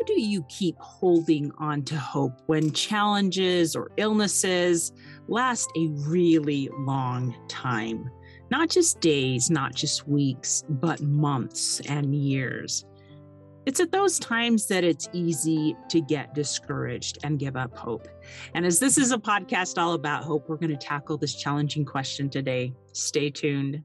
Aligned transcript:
how 0.00 0.04
do 0.04 0.18
you 0.18 0.42
keep 0.44 0.78
holding 0.78 1.52
on 1.58 1.82
to 1.82 1.94
hope 1.94 2.40
when 2.46 2.72
challenges 2.72 3.76
or 3.76 3.90
illnesses 3.98 4.92
last 5.28 5.68
a 5.76 5.88
really 5.88 6.70
long 6.78 7.34
time? 7.48 8.10
Not 8.50 8.70
just 8.70 9.00
days, 9.00 9.50
not 9.50 9.74
just 9.74 10.08
weeks, 10.08 10.64
but 10.70 11.02
months 11.02 11.80
and 11.80 12.14
years. 12.14 12.86
It's 13.66 13.78
at 13.78 13.92
those 13.92 14.18
times 14.18 14.66
that 14.68 14.84
it's 14.84 15.06
easy 15.12 15.76
to 15.90 16.00
get 16.00 16.34
discouraged 16.34 17.18
and 17.22 17.38
give 17.38 17.56
up 17.56 17.76
hope. 17.76 18.08
And 18.54 18.64
as 18.64 18.78
this 18.78 18.96
is 18.96 19.12
a 19.12 19.18
podcast 19.18 19.76
all 19.76 19.92
about 19.92 20.24
hope, 20.24 20.48
we're 20.48 20.56
going 20.56 20.70
to 20.70 20.78
tackle 20.78 21.18
this 21.18 21.34
challenging 21.34 21.84
question 21.84 22.30
today. 22.30 22.72
Stay 22.94 23.28
tuned. 23.28 23.84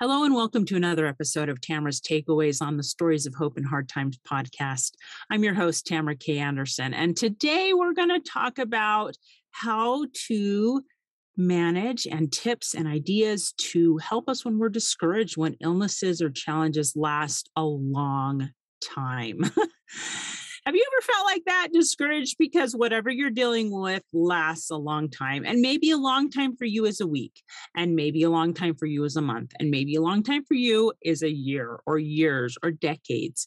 Hello, 0.00 0.24
and 0.24 0.34
welcome 0.34 0.64
to 0.64 0.74
another 0.74 1.06
episode 1.06 1.48
of 1.48 1.60
Tamara's 1.60 2.00
Takeaways 2.00 2.60
on 2.60 2.76
the 2.76 2.82
Stories 2.82 3.26
of 3.26 3.34
Hope 3.36 3.56
and 3.56 3.64
Hard 3.64 3.88
Times 3.88 4.18
podcast. 4.28 4.94
I'm 5.30 5.44
your 5.44 5.54
host, 5.54 5.86
Tamara 5.86 6.16
K. 6.16 6.38
Anderson, 6.38 6.92
and 6.92 7.16
today 7.16 7.72
we're 7.72 7.92
going 7.92 8.08
to 8.08 8.18
talk 8.18 8.58
about 8.58 9.16
how 9.52 10.06
to 10.26 10.82
manage 11.36 12.08
and 12.08 12.32
tips 12.32 12.74
and 12.74 12.88
ideas 12.88 13.52
to 13.58 13.96
help 13.98 14.28
us 14.28 14.44
when 14.44 14.58
we're 14.58 14.68
discouraged, 14.68 15.36
when 15.36 15.56
illnesses 15.60 16.20
or 16.20 16.28
challenges 16.28 16.96
last 16.96 17.48
a 17.54 17.64
long 17.64 18.50
time. 18.82 19.42
Have 20.66 20.74
you 20.74 20.86
ever 20.94 21.02
felt 21.02 21.26
like 21.26 21.42
that, 21.44 21.68
discouraged 21.74 22.36
because 22.38 22.74
whatever 22.74 23.10
you're 23.10 23.28
dealing 23.28 23.70
with 23.70 24.02
lasts 24.14 24.70
a 24.70 24.76
long 24.76 25.10
time? 25.10 25.44
And 25.44 25.60
maybe 25.60 25.90
a 25.90 25.98
long 25.98 26.30
time 26.30 26.56
for 26.56 26.64
you 26.64 26.86
is 26.86 27.02
a 27.02 27.06
week, 27.06 27.42
and 27.76 27.94
maybe 27.94 28.22
a 28.22 28.30
long 28.30 28.54
time 28.54 28.74
for 28.74 28.86
you 28.86 29.04
is 29.04 29.14
a 29.16 29.20
month, 29.20 29.52
and 29.60 29.70
maybe 29.70 29.94
a 29.94 30.00
long 30.00 30.22
time 30.22 30.42
for 30.42 30.54
you 30.54 30.94
is 31.02 31.22
a 31.22 31.30
year 31.30 31.80
or 31.84 31.98
years 31.98 32.56
or 32.62 32.70
decades. 32.70 33.46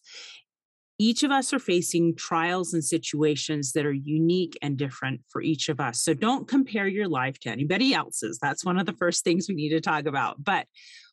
Each 0.99 1.23
of 1.23 1.31
us 1.31 1.53
are 1.53 1.59
facing 1.59 2.15
trials 2.15 2.75
and 2.75 2.85
situations 2.85 3.71
that 3.71 3.85
are 3.87 3.93
unique 3.93 4.55
and 4.61 4.77
different 4.77 5.21
for 5.27 5.41
each 5.41 5.69
of 5.69 5.79
us. 5.79 6.03
So 6.03 6.13
don't 6.13 6.47
compare 6.47 6.87
your 6.87 7.07
life 7.07 7.39
to 7.39 7.49
anybody 7.49 7.95
else's. 7.95 8.37
That's 8.39 8.63
one 8.63 8.77
of 8.77 8.85
the 8.85 8.93
first 8.93 9.23
things 9.23 9.47
we 9.49 9.55
need 9.55 9.69
to 9.69 9.81
talk 9.81 10.05
about. 10.05 10.43
But 10.43 10.67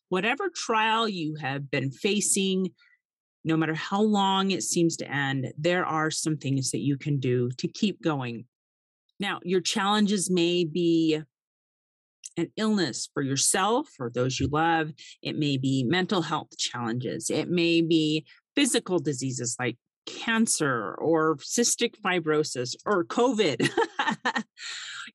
whatever 0.09 0.51
trial 0.55 1.09
you 1.09 1.35
have 1.41 1.71
been 1.71 1.91
facing, 1.91 2.69
no 3.45 3.55
matter 3.55 3.75
how 3.75 4.01
long 4.01 4.51
it 4.51 4.63
seems 4.63 4.97
to 4.97 5.09
end, 5.09 5.53
there 5.57 5.85
are 5.85 6.09
some 6.09 6.35
things 6.35 6.71
that 6.71 6.81
you 6.81 6.97
can 6.97 7.19
do 7.19 7.51
to 7.57 7.67
keep 7.67 8.01
going. 8.01 8.45
Now, 9.19 9.39
your 9.43 9.61
challenges 9.61 10.29
may 10.29 10.65
be 10.65 11.21
an 12.37 12.51
illness 12.57 13.07
for 13.13 13.21
yourself 13.21 13.87
or 13.99 14.09
those 14.09 14.39
you 14.39 14.47
love. 14.47 14.91
It 15.21 15.37
may 15.37 15.57
be 15.57 15.83
mental 15.83 16.23
health 16.23 16.57
challenges. 16.57 17.29
It 17.29 17.47
may 17.47 17.81
be 17.81 18.25
physical 18.55 18.99
diseases 18.99 19.55
like 19.59 19.77
cancer 20.05 20.95
or 20.95 21.37
cystic 21.37 21.95
fibrosis 22.03 22.75
or 22.85 23.05
COVID. 23.05 23.69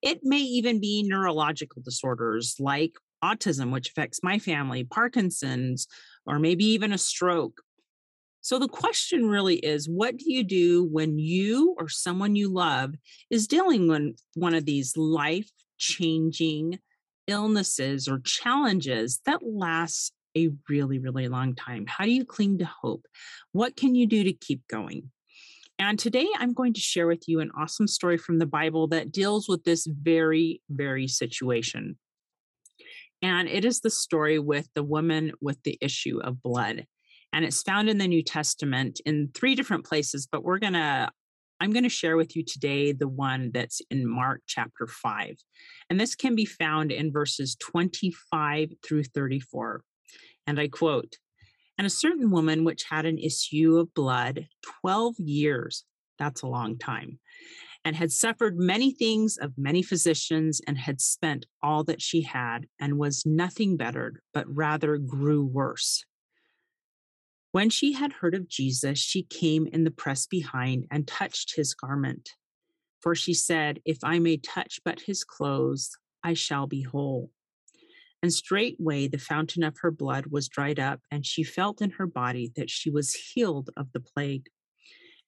it 0.02 0.20
may 0.22 0.40
even 0.40 0.80
be 0.80 1.02
neurological 1.02 1.82
disorders 1.82 2.56
like 2.58 2.94
autism, 3.22 3.72
which 3.72 3.90
affects 3.90 4.22
my 4.22 4.38
family, 4.38 4.84
Parkinson's, 4.84 5.86
or 6.26 6.38
maybe 6.38 6.64
even 6.64 6.92
a 6.92 6.98
stroke. 6.98 7.60
So 8.50 8.58
the 8.58 8.66
question 8.66 9.28
really 9.28 9.58
is 9.58 9.88
what 9.88 10.16
do 10.16 10.24
you 10.26 10.42
do 10.42 10.84
when 10.84 11.20
you 11.20 11.76
or 11.78 11.88
someone 11.88 12.34
you 12.34 12.48
love 12.48 12.96
is 13.30 13.46
dealing 13.46 13.86
with 13.86 14.16
one 14.34 14.54
of 14.54 14.64
these 14.64 14.96
life 14.96 15.48
changing 15.78 16.80
illnesses 17.28 18.08
or 18.08 18.18
challenges 18.18 19.20
that 19.24 19.38
lasts 19.44 20.10
a 20.36 20.48
really, 20.68 20.98
really 20.98 21.28
long 21.28 21.54
time? 21.54 21.86
How 21.86 22.02
do 22.02 22.10
you 22.10 22.24
cling 22.24 22.58
to 22.58 22.64
hope? 22.64 23.06
What 23.52 23.76
can 23.76 23.94
you 23.94 24.04
do 24.08 24.24
to 24.24 24.32
keep 24.32 24.66
going? 24.66 25.12
And 25.78 25.96
today 25.96 26.26
I'm 26.36 26.52
going 26.52 26.72
to 26.72 26.80
share 26.80 27.06
with 27.06 27.28
you 27.28 27.38
an 27.38 27.52
awesome 27.56 27.86
story 27.86 28.18
from 28.18 28.40
the 28.40 28.46
Bible 28.46 28.88
that 28.88 29.12
deals 29.12 29.48
with 29.48 29.62
this 29.62 29.86
very, 29.86 30.60
very 30.68 31.06
situation. 31.06 31.98
And 33.22 33.48
it 33.48 33.64
is 33.64 33.78
the 33.78 33.90
story 33.90 34.40
with 34.40 34.68
the 34.74 34.82
woman 34.82 35.34
with 35.40 35.62
the 35.62 35.78
issue 35.80 36.18
of 36.20 36.42
blood 36.42 36.88
and 37.32 37.44
it's 37.44 37.62
found 37.62 37.88
in 37.88 37.98
the 37.98 38.08
New 38.08 38.22
Testament 38.22 39.00
in 39.04 39.30
three 39.34 39.54
different 39.54 39.84
places, 39.84 40.26
but 40.30 40.44
we're 40.44 40.58
going 40.58 40.74
to 40.74 41.10
I'm 41.62 41.72
going 41.72 41.84
to 41.84 41.90
share 41.90 42.16
with 42.16 42.34
you 42.34 42.42
today 42.42 42.92
the 42.92 43.06
one 43.06 43.50
that's 43.52 43.82
in 43.90 44.08
Mark 44.08 44.40
chapter 44.46 44.86
5. 44.86 45.36
And 45.90 46.00
this 46.00 46.14
can 46.14 46.34
be 46.34 46.46
found 46.46 46.90
in 46.90 47.12
verses 47.12 47.54
25 47.56 48.70
through 48.82 49.04
34. 49.04 49.82
And 50.46 50.58
I 50.58 50.68
quote, 50.68 51.18
and 51.76 51.86
a 51.86 51.90
certain 51.90 52.30
woman 52.30 52.64
which 52.64 52.84
had 52.88 53.04
an 53.04 53.18
issue 53.18 53.76
of 53.76 53.92
blood 53.94 54.46
12 54.82 55.16
years, 55.18 55.84
that's 56.18 56.42
a 56.42 56.46
long 56.46 56.78
time, 56.78 57.18
and 57.84 57.94
had 57.94 58.12
suffered 58.12 58.58
many 58.58 58.92
things 58.92 59.36
of 59.36 59.52
many 59.56 59.82
physicians 59.82 60.60
and 60.66 60.78
had 60.78 61.00
spent 61.00 61.46
all 61.62 61.84
that 61.84 62.00
she 62.00 62.22
had 62.22 62.66
and 62.80 62.98
was 62.98 63.24
nothing 63.26 63.76
bettered, 63.76 64.20
but 64.32 64.44
rather 64.48 64.96
grew 64.96 65.44
worse. 65.44 66.04
When 67.52 67.68
she 67.68 67.92
had 67.94 68.12
heard 68.12 68.34
of 68.34 68.48
Jesus, 68.48 68.98
she 68.98 69.24
came 69.24 69.66
in 69.66 69.82
the 69.82 69.90
press 69.90 70.26
behind 70.26 70.86
and 70.90 71.06
touched 71.06 71.56
his 71.56 71.74
garment. 71.74 72.30
For 73.00 73.14
she 73.14 73.34
said, 73.34 73.80
If 73.84 73.98
I 74.04 74.20
may 74.20 74.36
touch 74.36 74.80
but 74.84 75.00
his 75.00 75.24
clothes, 75.24 75.90
I 76.22 76.34
shall 76.34 76.66
be 76.66 76.82
whole. 76.82 77.30
And 78.22 78.32
straightway 78.32 79.08
the 79.08 79.18
fountain 79.18 79.62
of 79.62 79.78
her 79.80 79.90
blood 79.90 80.26
was 80.26 80.48
dried 80.48 80.78
up, 80.78 81.00
and 81.10 81.26
she 81.26 81.42
felt 81.42 81.80
in 81.80 81.90
her 81.92 82.06
body 82.06 82.52
that 82.54 82.70
she 82.70 82.90
was 82.90 83.14
healed 83.14 83.70
of 83.76 83.90
the 83.92 84.00
plague. 84.00 84.46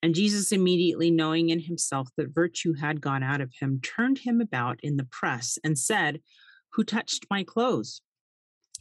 And 0.03 0.15
Jesus, 0.15 0.53
immediately 0.53 1.11
knowing 1.11 1.49
in 1.49 1.61
himself 1.61 2.09
that 2.17 2.35
virtue 2.35 2.75
had 2.75 3.01
gone 3.01 3.23
out 3.23 3.41
of 3.41 3.53
him, 3.59 3.81
turned 3.81 4.19
him 4.19 4.41
about 4.41 4.79
in 4.83 4.97
the 4.97 5.05
press 5.05 5.59
and 5.65 5.79
said, 5.79 6.21
Who 6.73 6.85
touched 6.85 7.27
my 7.31 7.43
clothes? 7.43 8.03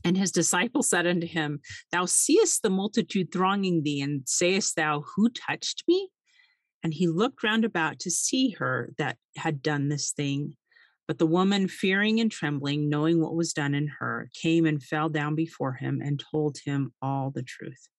And 0.04 0.18
his 0.18 0.32
disciples 0.32 0.90
said 0.90 1.06
unto 1.06 1.28
him, 1.28 1.60
Thou 1.92 2.06
seest 2.06 2.64
the 2.64 2.70
multitude 2.70 3.32
thronging 3.32 3.84
thee, 3.84 4.02
and 4.02 4.24
sayest 4.26 4.76
thou, 4.76 5.04
Who 5.16 5.30
touched 5.30 5.84
me? 5.88 6.10
And 6.84 6.94
he 6.94 7.08
looked 7.08 7.44
round 7.44 7.64
about 7.64 8.00
to 8.00 8.12
see 8.12 8.52
her 8.52 8.90
that 8.98 9.18
had 9.38 9.62
done 9.62 9.90
this 9.90 10.12
thing. 10.12 10.56
But 11.08 11.20
the 11.20 11.28
woman, 11.28 11.68
fearing 11.68 12.20
and 12.20 12.32
trembling, 12.32 12.90
knowing 12.90 13.22
what 13.22 13.36
was 13.36 13.54
done 13.54 13.76
in 13.76 13.88
her, 14.00 14.30
came 14.34 14.66
and 14.66 14.82
fell 14.82 15.10
down 15.10 15.36
before 15.36 15.74
him 15.74 16.02
and 16.04 16.24
told 16.32 16.58
him 16.66 16.94
all 17.02 17.32
the 17.32 17.44
truth. 17.44 17.90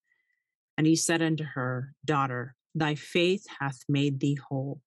And 0.76 0.86
he 0.86 0.96
said 0.96 1.22
unto 1.22 1.44
her, 1.44 1.94
Daughter, 2.04 2.56
thy 2.74 2.94
faith 2.94 3.44
hath 3.60 3.78
made 3.88 4.20
thee 4.20 4.38
whole. 4.48 4.80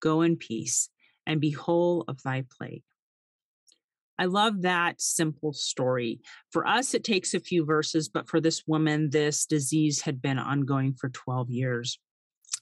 Go 0.00 0.22
in 0.22 0.36
peace, 0.36 0.90
and 1.26 1.40
be 1.40 1.50
whole 1.50 2.04
of 2.08 2.22
thy 2.22 2.44
plague. 2.58 2.82
I 4.18 4.24
love 4.24 4.62
that 4.62 5.00
simple 5.00 5.52
story. 5.52 6.20
For 6.50 6.66
us, 6.66 6.94
it 6.94 7.04
takes 7.04 7.34
a 7.34 7.40
few 7.40 7.64
verses, 7.64 8.08
but 8.08 8.28
for 8.28 8.40
this 8.40 8.64
woman, 8.66 9.10
this 9.10 9.46
disease 9.46 10.02
had 10.02 10.20
been 10.20 10.38
ongoing 10.38 10.94
for 10.94 11.08
12 11.08 11.50
years. 11.50 11.98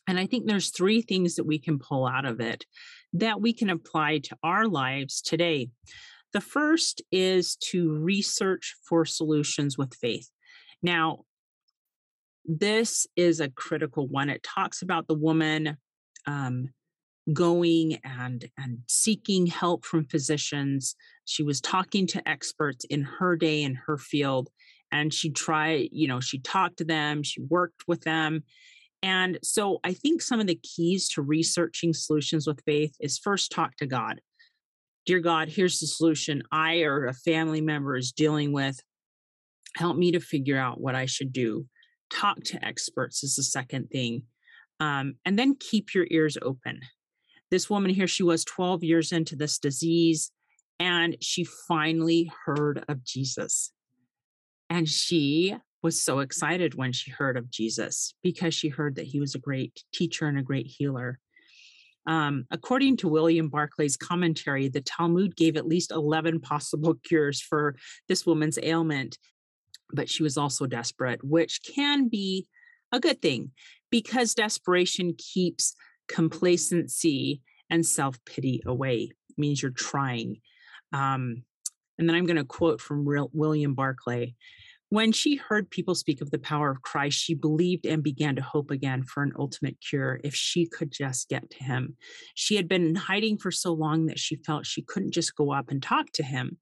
And 0.07 0.19
I 0.19 0.27
think 0.27 0.47
there's 0.47 0.71
three 0.71 1.03
things 1.03 1.37
that 1.37 1.47
we 1.47 1.59
can 1.59 1.79
pull 1.79 2.07
out 2.07 2.25
of 2.25 2.41
it 2.41 2.65
that 3.15 3.41
we 3.41 3.53
can 3.53 3.71
apply 3.71 4.19
to 4.19 4.37
our 4.43 4.67
lives 4.67 5.23
today. 5.23 5.71
The 6.33 6.41
first 6.41 7.03
is 7.11 7.57
to 7.71 7.97
research 7.97 8.75
for 8.87 9.05
solutions 9.05 9.79
with 9.79 9.95
faith. 9.95 10.29
Now, 10.83 11.21
this 12.45 13.07
is 13.17 13.41
a 13.41 13.49
critical 13.49 14.07
one. 14.07 14.29
It 14.29 14.43
talks 14.43 14.83
about 14.83 15.09
the 15.09 15.15
woman 15.15 15.79
um, 16.27 16.69
going 17.33 17.99
and 18.05 18.49
and 18.57 18.79
seeking 18.87 19.47
help 19.47 19.85
from 19.85 20.07
physicians. 20.07 20.95
She 21.25 21.43
was 21.43 21.61
talking 21.61 22.07
to 22.09 22.29
experts 22.29 22.85
in 22.85 23.03
her 23.03 23.37
day 23.37 23.63
in 23.63 23.75
her 23.87 23.99
field 23.99 24.49
and 24.93 25.13
she 25.13 25.31
tried 25.31 25.89
you 25.91 26.07
know 26.07 26.21
she 26.21 26.39
talked 26.39 26.79
to 26.79 26.85
them 26.85 27.23
she 27.23 27.41
worked 27.41 27.85
with 27.89 28.03
them. 28.03 28.45
And 29.03 29.39
so 29.43 29.81
i 29.85 29.93
think 29.93 30.23
some 30.23 30.41
of 30.41 30.47
the 30.47 30.61
keys 30.63 31.09
to 31.11 31.23
researching 31.23 31.93
solutions 31.93 32.47
with 32.47 32.63
faith 32.65 32.95
is 33.01 33.19
first 33.19 33.51
talk 33.51 33.77
to 33.77 33.87
god. 33.87 34.21
Dear 35.05 35.21
god 35.21 35.49
here's 35.49 35.81
the 35.81 35.87
solution 35.87 36.43
i 36.53 36.83
or 36.83 37.07
a 37.07 37.15
family 37.15 37.61
member 37.61 37.97
is 37.97 38.13
dealing 38.13 38.53
with. 38.53 38.79
Help 39.75 39.97
me 39.97 40.13
to 40.13 40.21
figure 40.21 40.59
out 40.59 40.81
what 40.81 40.95
i 40.95 41.07
should 41.07 41.33
do. 41.33 41.67
Talk 42.13 42.43
to 42.45 42.65
experts 42.65 43.25
is 43.25 43.35
the 43.35 43.43
second 43.43 43.89
thing. 43.91 44.23
Um, 44.79 45.15
and 45.25 45.39
then 45.39 45.57
keep 45.59 45.95
your 45.95 46.07
ears 46.11 46.37
open. 46.41 46.81
This 47.51 47.71
woman 47.71 47.91
here, 47.91 48.07
she 48.07 48.23
was 48.23 48.45
12 48.45 48.83
years 48.83 49.13
into 49.13 49.37
this 49.37 49.59
disease, 49.59 50.33
and 50.81 51.17
she 51.21 51.45
finally 51.45 52.31
heard 52.45 52.85
of 52.89 53.05
Jesus. 53.05 53.73
And 54.69 54.89
she 54.89 55.57
was 55.83 56.01
so 56.01 56.19
excited 56.19 56.75
when 56.75 56.93
she 56.93 57.11
heard 57.11 57.37
of 57.37 57.51
Jesus 57.51 58.15
because 58.23 58.55
she 58.55 58.69
heard 58.69 58.97
that 58.97 59.07
he 59.07 59.21
was 59.21 59.35
a 59.35 59.41
great 59.41 59.85
teacher 59.93 60.27
and 60.27 60.39
a 60.39 60.43
great 60.43 60.67
healer. 60.67 61.21
Um, 62.07 62.47
according 62.51 62.99
to 62.99 63.09
William 63.09 63.51
Barclay's 63.51 63.97
commentary, 63.97 64.69
the 64.69 64.81
Talmud 64.81 65.37
gave 65.37 65.57
at 65.57 65.67
least 65.67 65.91
11 65.91 66.41
possible 66.41 66.95
cures 67.05 67.41
for 67.41 67.77
this 68.09 68.27
woman's 68.27 68.59
ailment, 68.63 69.19
but 69.93 70.09
she 70.09 70.23
was 70.23 70.37
also 70.37 70.67
desperate, 70.67 71.23
which 71.23 71.61
can 71.75 72.09
be 72.09 72.47
a 72.93 73.01
good 73.01 73.21
thing 73.21 73.51
because 73.91 74.35
desperation 74.35 75.15
keeps 75.17 75.75
complacency 76.09 77.43
and 77.71 77.85
self 77.85 78.23
pity 78.25 78.63
away. 78.67 79.11
It 79.31 79.39
means 79.39 79.63
you're 79.63 79.71
trying. 79.71 80.41
Um, 80.93 81.43
and 81.99 82.09
then 82.09 82.17
I'm 82.17 82.27
going 82.27 82.37
to 82.37 82.45
quote 82.45 82.81
from 82.81 83.07
Real, 83.07 83.31
William 83.33 83.75
Barclay. 83.75 84.35
When 84.89 85.11
she 85.11 85.35
heard 85.35 85.71
people 85.71 85.97
speak 85.97 86.21
of 86.21 86.31
the 86.31 86.39
power 86.39 86.71
of 86.71 86.83
Christ, 86.83 87.19
she 87.19 87.35
believed 87.35 87.87
and 87.87 88.05
began 88.05 88.37
to 88.37 88.43
hope 88.43 88.71
again 88.71 89.03
for 89.03 89.25
an 89.25 89.33
ultimate 89.37 89.79
cure 89.81 90.21
if 90.23 90.35
she 90.35 90.67
could 90.67 90.93
just 90.93 91.29
get 91.29 91.51
to 91.51 91.65
him. 91.65 91.97
She 92.35 92.55
had 92.55 92.69
been 92.69 92.95
hiding 92.95 93.39
for 93.39 93.51
so 93.51 93.73
long 93.73 94.07
that 94.07 94.21
she 94.21 94.37
felt 94.37 94.65
she 94.65 94.83
couldn't 94.83 95.13
just 95.13 95.35
go 95.35 95.53
up 95.53 95.71
and 95.71 95.83
talk 95.83 96.13
to 96.13 96.23
him. 96.23 96.59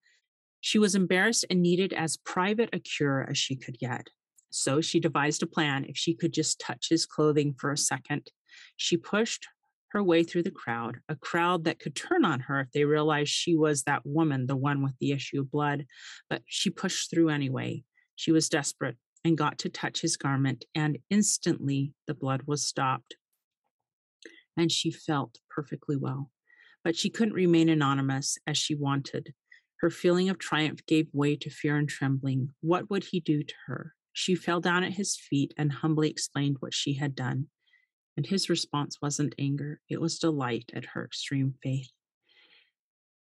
She 0.62 0.78
was 0.78 0.94
embarrassed 0.94 1.44
and 1.50 1.60
needed 1.60 1.92
as 1.92 2.16
private 2.16 2.70
a 2.72 2.78
cure 2.78 3.26
as 3.28 3.36
she 3.36 3.56
could 3.56 3.78
get. 3.78 4.08
So 4.48 4.80
she 4.80 5.00
devised 5.00 5.42
a 5.42 5.46
plan 5.46 5.84
if 5.84 5.96
she 5.96 6.14
could 6.14 6.32
just 6.32 6.58
touch 6.58 6.86
his 6.88 7.04
clothing 7.04 7.54
for 7.58 7.72
a 7.72 7.76
second. 7.76 8.30
She 8.76 8.96
pushed 8.96 9.46
her 9.94 10.02
way 10.02 10.24
through 10.24 10.42
the 10.42 10.50
crowd, 10.50 10.98
a 11.08 11.14
crowd 11.14 11.64
that 11.64 11.78
could 11.78 11.94
turn 11.94 12.24
on 12.24 12.40
her 12.40 12.60
if 12.60 12.72
they 12.72 12.84
realized 12.84 13.30
she 13.30 13.56
was 13.56 13.84
that 13.84 14.04
woman, 14.04 14.46
the 14.46 14.56
one 14.56 14.82
with 14.82 14.94
the 15.00 15.12
issue 15.12 15.40
of 15.40 15.50
blood. 15.50 15.86
But 16.28 16.42
she 16.46 16.68
pushed 16.68 17.10
through 17.10 17.28
anyway. 17.28 17.84
She 18.16 18.32
was 18.32 18.48
desperate 18.48 18.96
and 19.24 19.38
got 19.38 19.58
to 19.60 19.68
touch 19.68 20.02
his 20.02 20.16
garment, 20.16 20.64
and 20.74 20.98
instantly 21.10 21.92
the 22.06 22.14
blood 22.14 22.42
was 22.46 22.66
stopped. 22.66 23.16
And 24.56 24.70
she 24.70 24.90
felt 24.90 25.38
perfectly 25.48 25.96
well. 25.96 26.30
But 26.82 26.96
she 26.96 27.08
couldn't 27.08 27.34
remain 27.34 27.68
anonymous 27.68 28.36
as 28.46 28.58
she 28.58 28.74
wanted. 28.74 29.32
Her 29.80 29.90
feeling 29.90 30.28
of 30.28 30.38
triumph 30.38 30.84
gave 30.86 31.08
way 31.12 31.36
to 31.36 31.50
fear 31.50 31.76
and 31.76 31.88
trembling. 31.88 32.54
What 32.60 32.90
would 32.90 33.04
he 33.04 33.20
do 33.20 33.42
to 33.42 33.54
her? 33.66 33.94
She 34.12 34.34
fell 34.34 34.60
down 34.60 34.84
at 34.84 34.92
his 34.92 35.16
feet 35.16 35.54
and 35.56 35.72
humbly 35.72 36.10
explained 36.10 36.56
what 36.60 36.74
she 36.74 36.94
had 36.94 37.14
done. 37.14 37.46
And 38.16 38.26
his 38.26 38.48
response 38.48 38.98
wasn't 39.02 39.34
anger, 39.38 39.80
it 39.88 40.00
was 40.00 40.18
delight 40.18 40.70
at 40.74 40.86
her 40.86 41.04
extreme 41.04 41.54
faith. 41.62 41.90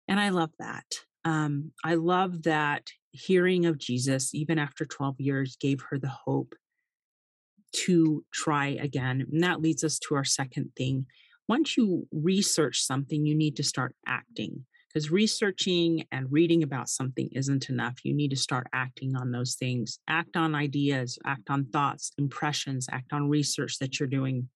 And 0.09 0.21
I 0.21 0.29
love 0.29 0.51
that. 0.59 0.85
Um, 1.25 1.73
I 1.83 1.95
love 1.95 2.43
that 2.43 2.89
hearing 3.13 3.65
of 3.65 3.79
Jesus, 3.79 4.35
even 4.35 4.59
after 4.59 4.85
12 4.85 5.21
years, 5.21 5.57
gave 5.57 5.81
her 5.89 5.99
the 5.99 6.09
hope 6.09 6.55
to 7.73 8.25
try 8.33 8.79
again. 8.81 9.27
And 9.33 9.43
that 9.43 9.63
leads 9.63 9.83
us 9.85 9.99
to 10.01 10.15
our 10.15 10.25
second 10.25 10.73
thing. 10.77 11.07
Once 11.49 11.77
you 11.77 12.07
research 12.13 12.83
something, 12.83 13.25
you 13.25 13.35
need 13.35 13.57
to 13.57 13.63
start 13.63 13.95
acting 14.07 14.65
because 14.95 15.11
researching 15.11 16.05
and 16.13 16.31
reading 16.31 16.63
about 16.63 16.89
something 16.89 17.29
isn't 17.33 17.69
enough. 17.69 17.97
You 18.05 18.15
need 18.15 18.31
to 18.31 18.37
start 18.37 18.69
acting 18.73 19.17
on 19.17 19.33
those 19.33 19.57
things. 19.57 19.99
Act 20.09 20.37
on 20.37 20.55
ideas, 20.55 21.19
act 21.27 21.51
on 21.51 21.67
thoughts, 21.67 22.13
impressions, 22.17 22.87
act 22.93 23.13
on 23.13 23.29
research 23.29 23.79
that 23.81 23.99
you're 23.99 24.09
doing. 24.09 24.49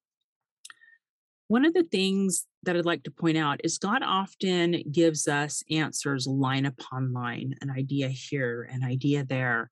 One 1.49 1.65
of 1.65 1.75
the 1.75 1.85
things 1.85 2.47
that 2.65 2.77
I'd 2.77 2.85
like 2.85 3.05
to 3.05 3.11
point 3.11 3.39
out 3.39 3.63
is 3.65 3.79
God 3.79 4.03
often 4.05 4.83
gives 4.93 5.27
us 5.27 5.63
answers 5.71 6.27
line 6.27 6.67
upon 6.67 7.13
line, 7.13 7.55
an 7.63 7.71
idea 7.71 8.09
here, 8.09 8.69
an 8.71 8.85
idea 8.85 9.25
there. 9.25 9.71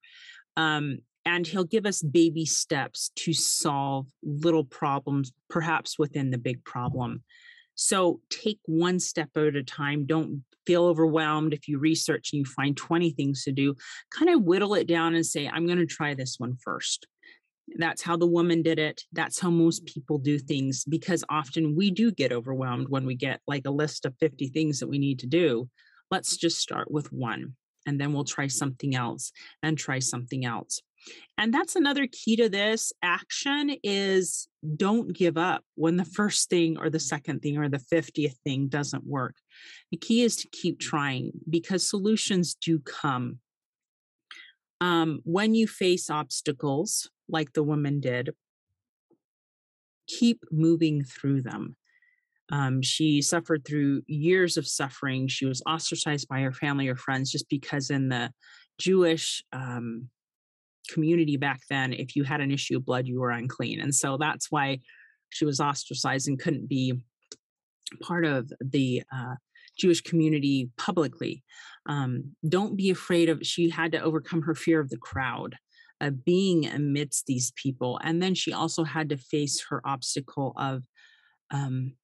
Um, 0.57 0.99
and 1.27 1.47
he'll 1.47 1.65
give 1.65 1.85
us 1.85 2.03
baby 2.03 2.47
steps 2.47 3.11
to 3.17 3.33
solve 3.35 4.07
little 4.23 4.65
problems, 4.65 5.33
perhaps 5.51 5.99
within 5.99 6.31
the 6.31 6.39
big 6.39 6.65
problem. 6.65 7.23
So 7.75 8.21
take 8.31 8.61
one 8.65 8.99
step 8.99 9.29
at 9.37 9.55
a 9.55 9.63
time. 9.63 10.07
Don't 10.07 10.45
feel 10.67 10.85
overwhelmed 10.85 11.53
if 11.53 11.69
you 11.69 11.79
research 11.79 12.33
and 12.33 12.39
you 12.41 12.45
find 12.47 12.77
20 12.77 13.11
things 13.11 13.45
to 13.45 13.53
do. 13.53 13.75
Kind 14.11 14.31
of 14.31 14.43
whittle 14.43 14.75
it 14.75 14.87
down 14.87 15.15
and 15.15 15.27
say, 15.27 15.47
I'm 15.47 15.67
going 15.67 15.79
to 15.79 15.87
try 15.87 16.15
this 16.15 16.37
one 16.39 16.57
first. 16.57 17.07
That's 17.77 18.03
how 18.03 18.17
the 18.17 18.27
woman 18.27 18.63
did 18.63 18.79
it. 18.79 19.03
That's 19.13 19.41
how 19.41 19.51
most 19.51 19.85
people 19.87 20.19
do 20.19 20.39
things 20.39 20.85
because 20.85 21.25
often 21.29 21.75
we 21.77 21.91
do 21.91 22.13
get 22.13 22.33
overwhelmed 22.33 22.89
when 22.89 23.05
we 23.07 23.15
get 23.15 23.41
like 23.47 23.67
a 23.67 23.71
list 23.71 24.07
of 24.07 24.15
50 24.21 24.49
things 24.49 24.81
that 24.81 24.89
we 24.89 24.99
need 24.99 25.19
to 25.21 25.27
do. 25.27 25.69
Let's 26.11 26.37
just 26.37 26.59
start 26.59 26.91
with 26.91 27.13
one 27.13 27.55
and 27.87 28.01
then 28.01 28.13
we'll 28.13 28.25
try 28.25 28.47
something 28.47 28.95
else 28.95 29.33
and 29.63 29.77
try 29.77 29.99
something 29.99 30.45
else. 30.45 30.81
And 31.39 31.55
that's 31.55 31.77
another 31.77 32.09
key 32.11 32.37
to 32.37 32.49
this 32.49 32.93
action 33.03 33.77
is 33.83 34.49
don't 34.77 35.13
give 35.13 35.37
up 35.37 35.63
when 35.77 35.97
the 35.97 36.05
first 36.05 36.51
thing 36.51 36.79
or 36.79 36.91
the 36.91 36.99
second 37.01 37.41
thing 37.41 37.59
or 37.59 37.69
the 37.69 37.79
50th 37.79 38.37
thing 38.45 38.69
doesn't 38.69 39.07
work. 39.07 39.37
The 39.91 39.99
key 39.99 40.23
is 40.23 40.37
to 40.37 40.49
keep 40.49 40.81
trying 40.81 41.33
because 41.49 41.89
solutions 41.89 42.55
do 42.55 42.81
come. 42.81 43.39
Um, 44.81 45.21
when 45.25 45.55
you 45.55 45.67
face 45.67 46.11
obstacles, 46.11 47.09
like 47.29 47.53
the 47.53 47.63
woman 47.63 48.01
did, 48.01 48.31
keep 50.07 50.43
moving 50.51 51.03
through 51.03 51.43
them. 51.43 51.77
Um, 52.51 52.81
she 52.81 53.23
suffered 53.23 53.65
through 53.65 54.03
years 54.07 54.57
of 54.57 54.69
suffering. 54.69 55.27
She 55.27 55.47
was 55.47 55.63
ostracized 55.67 56.29
by 56.29 56.41
her 56.41 56.53
family 56.53 56.89
or 56.89 56.97
friends 56.97 57.33
just 57.33 57.49
because, 57.49 57.91
in 57.91 58.09
the 58.09 58.31
Jewish 58.79 59.43
um, 59.53 60.09
community 60.89 61.37
back 61.37 61.61
then, 61.69 61.93
if 61.93 62.15
you 62.15 62.23
had 62.23 62.41
an 62.41 62.53
issue 62.53 62.77
of 62.77 62.87
blood, 62.87 63.07
you 63.09 63.19
were 63.19 63.31
unclean. 63.31 63.81
And 63.81 63.93
so 63.93 64.17
that's 64.17 64.51
why 64.51 64.79
she 65.31 65.45
was 65.45 65.59
ostracized 65.59 66.29
and 66.29 66.39
couldn't 66.39 66.69
be 66.69 66.95
part 68.01 68.25
of 68.25 68.53
the 68.61 69.03
uh, 69.13 69.35
Jewish 69.77 70.01
community 70.01 70.71
publicly. 70.79 71.43
Um, 71.89 72.37
don't 72.49 72.77
be 72.77 72.91
afraid 72.91 73.29
of, 73.29 73.45
she 73.45 73.71
had 73.71 73.93
to 73.93 74.01
overcome 74.01 74.43
her 74.43 74.55
fear 74.55 74.81
of 74.81 74.91
the 74.91 74.97
crowd. 74.97 75.57
Uh, 75.99 76.11
being 76.11 76.67
amidst 76.67 77.25
these 77.25 77.53
people. 77.57 77.99
And 78.05 78.23
then 78.23 78.35
she 78.35 78.53
also 78.53 78.85
had 78.85 79.09
to 79.09 79.17
face 79.17 79.65
her 79.71 79.81
obstacle 79.83 80.53
of 80.59 80.83
um, 81.51 81.95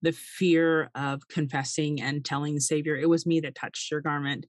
the 0.00 0.12
fear 0.12 0.90
of 0.94 1.28
confessing 1.28 2.00
and 2.00 2.24
telling 2.24 2.54
the 2.54 2.62
Savior, 2.62 2.96
It 2.96 3.10
was 3.10 3.26
me 3.26 3.40
that 3.40 3.54
touched 3.54 3.90
your 3.90 4.00
garment. 4.00 4.46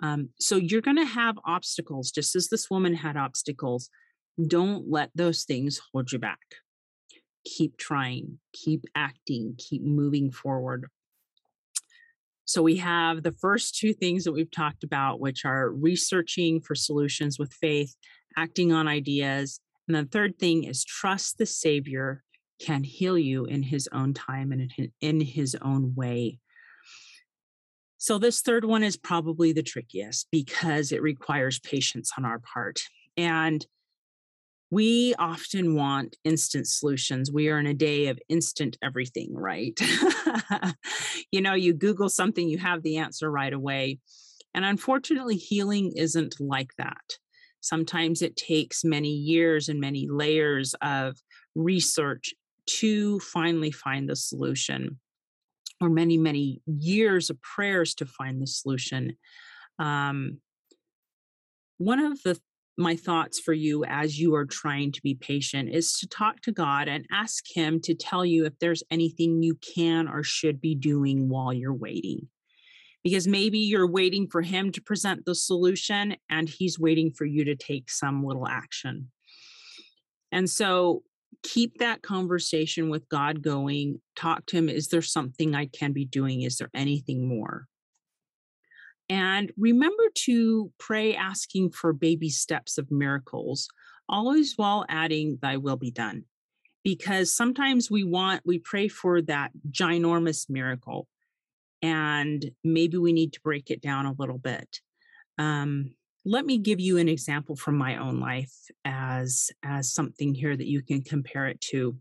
Um, 0.00 0.30
so 0.38 0.56
you're 0.56 0.82
going 0.82 0.98
to 0.98 1.04
have 1.06 1.36
obstacles, 1.46 2.10
just 2.10 2.36
as 2.36 2.48
this 2.48 2.68
woman 2.68 2.94
had 2.94 3.16
obstacles. 3.16 3.88
Don't 4.46 4.90
let 4.90 5.10
those 5.14 5.44
things 5.44 5.80
hold 5.92 6.12
you 6.12 6.18
back. 6.18 6.40
Keep 7.46 7.78
trying, 7.78 8.38
keep 8.52 8.84
acting, 8.94 9.54
keep 9.56 9.82
moving 9.82 10.30
forward. 10.30 10.88
So 12.44 12.62
we 12.62 12.76
have 12.76 13.22
the 13.22 13.32
first 13.32 13.76
two 13.76 13.94
things 13.94 14.24
that 14.24 14.32
we've 14.32 14.50
talked 14.50 14.84
about, 14.84 15.20
which 15.20 15.44
are 15.44 15.70
researching 15.70 16.60
for 16.60 16.74
solutions 16.74 17.38
with 17.38 17.52
faith, 17.52 17.94
acting 18.36 18.72
on 18.72 18.88
ideas. 18.88 19.60
And 19.88 19.96
the 19.96 20.04
third 20.04 20.38
thing 20.38 20.64
is 20.64 20.84
trust 20.84 21.38
the 21.38 21.46
Savior 21.46 22.22
can 22.60 22.84
heal 22.84 23.18
you 23.18 23.44
in 23.44 23.62
his 23.62 23.88
own 23.92 24.14
time 24.14 24.52
and 24.52 24.70
in 25.00 25.20
his 25.20 25.56
own 25.60 25.94
way. 25.94 26.38
So, 27.98 28.18
this 28.18 28.40
third 28.40 28.64
one 28.64 28.82
is 28.82 28.96
probably 28.96 29.52
the 29.52 29.62
trickiest 29.62 30.28
because 30.30 30.92
it 30.92 31.02
requires 31.02 31.60
patience 31.60 32.12
on 32.18 32.24
our 32.24 32.40
part. 32.40 32.80
And 33.16 33.64
we 34.72 35.14
often 35.18 35.74
want 35.74 36.16
instant 36.24 36.66
solutions. 36.66 37.30
We 37.30 37.50
are 37.50 37.58
in 37.58 37.66
a 37.66 37.74
day 37.74 38.06
of 38.06 38.18
instant 38.30 38.78
everything, 38.82 39.34
right? 39.34 39.78
you 41.30 41.42
know, 41.42 41.52
you 41.52 41.74
Google 41.74 42.08
something, 42.08 42.48
you 42.48 42.56
have 42.56 42.82
the 42.82 42.96
answer 42.96 43.30
right 43.30 43.52
away. 43.52 43.98
And 44.54 44.64
unfortunately, 44.64 45.36
healing 45.36 45.92
isn't 45.94 46.40
like 46.40 46.70
that. 46.78 47.18
Sometimes 47.62 48.22
it 48.22 48.36
takes 48.36 48.84
many 48.84 49.08
years 49.08 49.68
and 49.68 49.80
many 49.80 50.08
layers 50.08 50.74
of 50.82 51.16
research 51.54 52.34
to 52.66 53.20
finally 53.20 53.70
find 53.70 54.08
the 54.08 54.16
solution 54.16 54.98
or 55.80 55.88
many, 55.88 56.18
many 56.18 56.60
years 56.66 57.30
of 57.30 57.40
prayers 57.40 57.94
to 57.94 58.06
find 58.06 58.42
the 58.42 58.46
solution. 58.46 59.16
Um, 59.78 60.38
one 61.78 62.00
of 62.00 62.22
the 62.22 62.38
my 62.78 62.96
thoughts 62.96 63.38
for 63.38 63.52
you 63.52 63.84
as 63.84 64.18
you 64.18 64.34
are 64.34 64.46
trying 64.46 64.90
to 64.90 65.02
be 65.02 65.14
patient 65.14 65.68
is 65.68 65.98
to 65.98 66.08
talk 66.08 66.40
to 66.40 66.52
God 66.52 66.88
and 66.88 67.04
ask 67.12 67.44
Him 67.54 67.80
to 67.82 67.94
tell 67.94 68.24
you 68.24 68.46
if 68.46 68.58
there's 68.58 68.82
anything 68.90 69.42
you 69.42 69.56
can 69.74 70.08
or 70.08 70.22
should 70.22 70.60
be 70.60 70.74
doing 70.74 71.28
while 71.28 71.52
you're 71.52 71.74
waiting. 71.74 72.28
Because 73.02 73.26
maybe 73.26 73.58
you're 73.58 73.90
waiting 73.90 74.28
for 74.28 74.42
Him 74.42 74.70
to 74.72 74.80
present 74.80 75.24
the 75.24 75.34
solution 75.34 76.16
and 76.30 76.48
He's 76.48 76.78
waiting 76.78 77.10
for 77.10 77.24
you 77.24 77.44
to 77.44 77.56
take 77.56 77.90
some 77.90 78.24
little 78.24 78.46
action. 78.46 79.10
And 80.30 80.48
so 80.48 81.02
keep 81.42 81.78
that 81.78 82.02
conversation 82.02 82.88
with 82.88 83.08
God 83.08 83.42
going. 83.42 84.00
Talk 84.14 84.46
to 84.46 84.56
Him. 84.56 84.68
Is 84.68 84.88
there 84.88 85.02
something 85.02 85.54
I 85.54 85.66
can 85.66 85.92
be 85.92 86.04
doing? 86.04 86.42
Is 86.42 86.58
there 86.58 86.70
anything 86.74 87.26
more? 87.26 87.66
And 89.08 89.52
remember 89.58 90.04
to 90.24 90.72
pray 90.78 91.14
asking 91.14 91.72
for 91.72 91.92
baby 91.92 92.30
steps 92.30 92.78
of 92.78 92.90
miracles, 92.90 93.68
always 94.08 94.54
while 94.56 94.86
adding, 94.88 95.38
Thy 95.42 95.56
will 95.56 95.76
be 95.76 95.90
done. 95.90 96.24
Because 96.84 97.30
sometimes 97.30 97.90
we 97.90 98.04
want, 98.04 98.42
we 98.44 98.58
pray 98.58 98.88
for 98.88 99.20
that 99.22 99.50
ginormous 99.70 100.48
miracle, 100.48 101.08
and 101.82 102.50
maybe 102.62 102.96
we 102.96 103.12
need 103.12 103.32
to 103.32 103.40
break 103.40 103.70
it 103.70 103.82
down 103.82 104.06
a 104.06 104.14
little 104.16 104.38
bit. 104.38 104.80
Um, 105.38 105.94
let 106.24 106.46
me 106.46 106.58
give 106.58 106.80
you 106.80 106.98
an 106.98 107.08
example 107.08 107.56
from 107.56 107.76
my 107.76 107.96
own 107.96 108.20
life 108.20 108.54
as 108.84 109.50
as 109.62 109.92
something 109.92 110.34
here 110.34 110.56
that 110.56 110.68
you 110.68 110.82
can 110.82 111.02
compare 111.02 111.46
it 111.46 111.60
to 111.60 111.96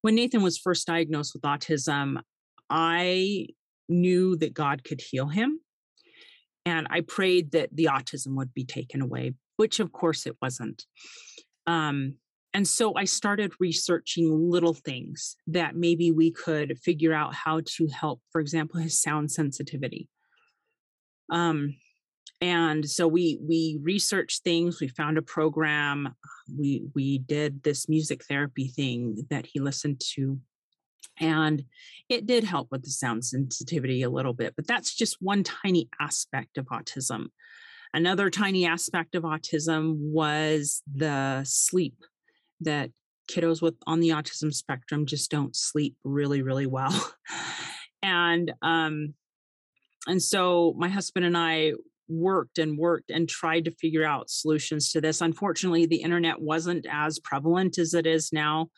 when 0.00 0.14
nathan 0.14 0.42
was 0.42 0.58
first 0.58 0.86
diagnosed 0.86 1.32
with 1.32 1.42
autism 1.42 2.20
i 2.68 3.46
knew 3.88 4.36
that 4.36 4.54
god 4.54 4.82
could 4.82 5.00
heal 5.00 5.28
him 5.28 5.60
and 6.66 6.86
i 6.90 7.00
prayed 7.00 7.52
that 7.52 7.68
the 7.72 7.84
autism 7.84 8.36
would 8.36 8.52
be 8.52 8.64
taken 8.64 9.00
away 9.00 9.32
which 9.56 9.78
of 9.78 9.92
course 9.92 10.26
it 10.26 10.36
wasn't 10.42 10.84
um, 11.68 12.16
and 12.54 12.66
so 12.66 12.94
i 12.96 13.04
started 13.04 13.52
researching 13.60 14.50
little 14.50 14.74
things 14.74 15.36
that 15.46 15.76
maybe 15.76 16.10
we 16.10 16.30
could 16.30 16.78
figure 16.78 17.12
out 17.12 17.34
how 17.34 17.60
to 17.64 17.86
help 17.88 18.20
for 18.30 18.40
example 18.40 18.80
his 18.80 19.00
sound 19.00 19.30
sensitivity. 19.30 20.08
Um, 21.30 21.76
and 22.40 22.88
so 22.88 23.06
we 23.06 23.38
we 23.40 23.78
researched 23.82 24.42
things 24.42 24.80
we 24.80 24.88
found 24.88 25.16
a 25.16 25.22
program 25.22 26.14
we 26.58 26.82
we 26.94 27.18
did 27.18 27.62
this 27.62 27.88
music 27.88 28.24
therapy 28.24 28.68
thing 28.68 29.24
that 29.30 29.46
he 29.46 29.60
listened 29.60 30.00
to 30.14 30.38
and 31.20 31.64
it 32.08 32.26
did 32.26 32.42
help 32.42 32.68
with 32.70 32.82
the 32.82 32.90
sound 32.90 33.24
sensitivity 33.24 34.02
a 34.02 34.10
little 34.10 34.34
bit 34.34 34.54
but 34.56 34.66
that's 34.66 34.94
just 34.94 35.16
one 35.20 35.42
tiny 35.44 35.88
aspect 36.00 36.58
of 36.58 36.66
autism. 36.66 37.26
Another 37.94 38.30
tiny 38.30 38.66
aspect 38.66 39.14
of 39.14 39.22
autism 39.22 39.96
was 39.98 40.82
the 40.92 41.42
sleep 41.44 41.94
that 42.64 42.90
kiddos 43.30 43.62
with 43.62 43.74
on 43.86 44.00
the 44.00 44.10
autism 44.10 44.52
spectrum 44.52 45.06
just 45.06 45.30
don't 45.30 45.54
sleep 45.54 45.96
really 46.04 46.42
really 46.42 46.66
well 46.66 47.14
and 48.02 48.52
um 48.62 49.14
and 50.06 50.20
so 50.20 50.74
my 50.76 50.88
husband 50.88 51.24
and 51.24 51.36
I 51.36 51.72
worked 52.08 52.58
and 52.58 52.76
worked 52.76 53.10
and 53.10 53.28
tried 53.28 53.64
to 53.64 53.70
figure 53.70 54.04
out 54.04 54.30
solutions 54.30 54.90
to 54.92 55.00
this. 55.00 55.20
Unfortunately, 55.20 55.86
the 55.86 56.02
internet 56.02 56.40
wasn't 56.40 56.86
as 56.90 57.18
prevalent 57.18 57.78
as 57.78 57.94
it 57.94 58.06
is 58.06 58.32
now. 58.32 58.68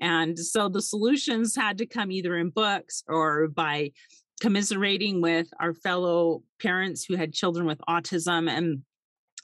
And 0.00 0.38
so 0.38 0.68
the 0.68 0.82
solutions 0.82 1.54
had 1.54 1.78
to 1.78 1.86
come 1.86 2.10
either 2.10 2.36
in 2.36 2.50
books 2.50 3.04
or 3.06 3.48
by 3.48 3.92
commiserating 4.40 5.20
with 5.20 5.48
our 5.60 5.74
fellow 5.74 6.42
parents 6.60 7.04
who 7.04 7.16
had 7.16 7.32
children 7.32 7.66
with 7.66 7.80
autism. 7.88 8.50
And 8.50 8.82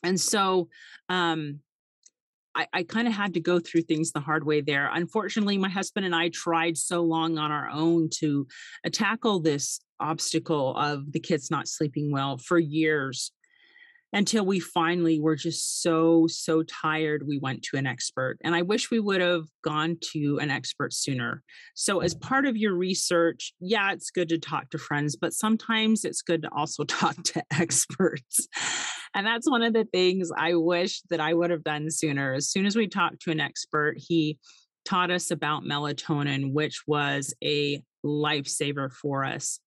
and 0.03 0.19
so 0.19 0.69
um 1.09 1.61
I, 2.59 2.67
I 2.73 2.83
kind 2.83 3.07
of 3.07 3.15
had 3.15 3.35
to 3.35 3.41
go 3.41 3.61
through 3.61 3.83
things 3.83 4.11
the 4.11 4.21
hard 4.21 4.45
way 4.45 4.61
there. 4.61 4.91
Unfortunately, 4.93 5.57
my 5.59 5.69
husband 5.69 6.05
and 6.05 6.15
I 6.15 6.31
tried 6.31 6.77
so 6.77 7.03
long 7.03 7.39
on 7.39 7.53
our 7.53 7.71
own 7.71 8.11
to 8.19 8.49
uh, 8.85 8.91
tackle 8.93 9.41
this 9.41 9.81
obstacle 10.01 10.77
of 10.77 11.13
the 11.13 11.21
kids 11.21 11.51
not 11.51 11.69
sleeping 11.69 12.11
well 12.11 12.37
for 12.37 12.59
years 12.59 13.31
until 14.13 14.45
we 14.45 14.59
finally 14.59 15.21
were 15.21 15.37
just 15.37 15.83
so 15.83 16.27
so 16.29 16.63
tired 16.63 17.25
we 17.27 17.39
went 17.39 17.63
to 17.63 17.77
an 17.77 17.87
expert 17.87 18.39
and 18.43 18.55
i 18.55 18.63
wish 18.63 18.91
we 18.91 19.01
would 19.01 19.21
have 19.21 19.45
gone 19.63 19.99
to 20.01 20.39
an 20.41 20.51
expert 20.51 20.95
sooner 20.95 21.43
so 21.75 22.01
as 22.01 22.15
part 22.15 22.47
of 22.47 22.57
your 22.57 22.75
research 22.75 23.53
yeah 23.61 23.93
it's 23.93 24.11
good 24.11 24.29
to 24.29 24.39
talk 24.39 24.71
to 24.71 24.79
friends 24.79 25.15
but 25.15 25.35
sometimes 25.35 26.05
it's 26.05 26.23
good 26.23 26.43
to 26.43 26.49
also 26.57 26.85
talk 26.85 27.23
to 27.23 27.43
experts 27.51 28.49
and 29.19 29.27
that's 29.27 29.51
one 29.51 29.63
of 29.63 29.73
the 29.73 29.85
things 29.85 30.31
i 30.39 30.55
wish 30.55 31.03
that 31.11 31.21
i 31.21 31.35
would 31.35 31.51
have 31.51 31.65
done 31.65 31.91
sooner 31.91 32.35
as 32.35 32.49
soon 32.49 32.65
as 32.65 32.77
we 32.77 32.87
talked 32.87 33.21
to 33.21 33.31
an 33.31 33.41
expert 33.41 33.97
he 33.99 34.39
taught 34.85 35.11
us 35.11 35.31
about 35.31 35.65
melatonin 35.65 36.53
which 36.53 36.83
was 36.87 37.35
a 37.45 37.83
lifesaver 38.07 38.91
for 38.91 39.25
us 39.25 39.59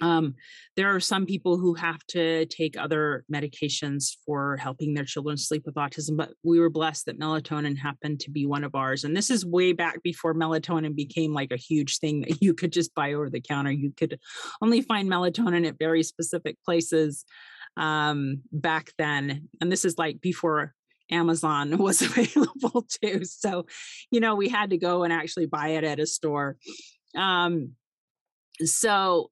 um, 0.00 0.36
there 0.76 0.94
are 0.94 1.00
some 1.00 1.26
people 1.26 1.58
who 1.58 1.74
have 1.74 1.98
to 2.10 2.46
take 2.46 2.78
other 2.78 3.24
medications 3.32 4.12
for 4.24 4.56
helping 4.56 4.94
their 4.94 5.04
children 5.04 5.36
sleep 5.36 5.64
with 5.66 5.74
autism, 5.74 6.16
but 6.16 6.30
we 6.44 6.60
were 6.60 6.70
blessed 6.70 7.06
that 7.06 7.18
melatonin 7.18 7.76
happened 7.76 8.20
to 8.20 8.30
be 8.30 8.46
one 8.46 8.62
of 8.62 8.76
ours. 8.76 9.02
And 9.02 9.16
this 9.16 9.28
is 9.28 9.44
way 9.44 9.72
back 9.72 10.00
before 10.04 10.34
melatonin 10.34 10.94
became 10.94 11.32
like 11.32 11.50
a 11.50 11.56
huge 11.56 11.98
thing 11.98 12.20
that 12.20 12.40
you 12.40 12.54
could 12.54 12.72
just 12.72 12.94
buy 12.94 13.14
over 13.14 13.28
the 13.28 13.40
counter. 13.40 13.72
You 13.72 13.92
could 13.96 14.20
only 14.62 14.82
find 14.82 15.10
melatonin 15.10 15.66
at 15.66 15.80
very 15.80 16.04
specific 16.04 16.62
places 16.64 17.24
um, 17.78 18.42
back 18.52 18.92
then. 18.98 19.48
And 19.60 19.72
this 19.72 19.84
is 19.84 19.96
like 19.96 20.20
before 20.20 20.74
Amazon 21.10 21.78
was 21.78 22.02
available 22.16 22.86
too. 23.02 23.24
So, 23.24 23.66
you 24.10 24.20
know, 24.20 24.34
we 24.34 24.48
had 24.48 24.70
to 24.70 24.76
go 24.76 25.04
and 25.04 25.12
actually 25.12 25.46
buy 25.46 25.68
it 25.68 25.84
at 25.84 26.00
a 26.00 26.06
store. 26.06 26.56
Um, 27.16 27.72
so 28.62 29.30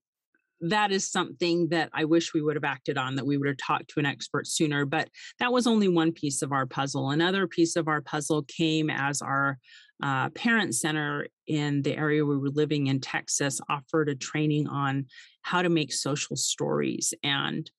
that 0.61 0.91
is 0.91 1.11
something 1.11 1.69
that 1.69 1.91
I 1.93 2.05
wish 2.05 2.33
we 2.33 2.41
would 2.41 2.57
have 2.57 2.65
acted 2.65 2.97
on, 2.97 3.17
that 3.17 3.27
we 3.27 3.37
would 3.37 3.49
have 3.49 3.59
talked 3.59 3.89
to 3.89 4.01
an 4.01 4.07
expert 4.07 4.47
sooner. 4.47 4.87
But 4.87 5.11
that 5.39 5.53
was 5.53 5.67
only 5.67 5.89
one 5.89 6.13
piece 6.13 6.41
of 6.41 6.53
our 6.53 6.65
puzzle. 6.65 7.11
Another 7.11 7.47
piece 7.47 7.77
of 7.77 7.89
our 7.89 8.01
puzzle 8.01 8.43
came 8.45 8.89
as 8.89 9.21
our 9.21 9.59
uh, 10.03 10.31
parent 10.31 10.75
center 10.75 11.27
in 11.47 11.83
the 11.83 11.97
area 11.97 12.25
we 12.25 12.39
were 12.39 12.51
living 12.51 12.87
in 12.87 13.01
Texas 13.01 13.61
offered 13.69 14.09
a 14.09 14.15
training 14.15 14.67
on 14.67 15.07
how 15.43 15.61
to 15.61 15.69
make 15.69 15.93
social 15.93 16.37
stories. 16.37 17.13
And 17.23 17.71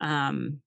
um, 0.00 0.60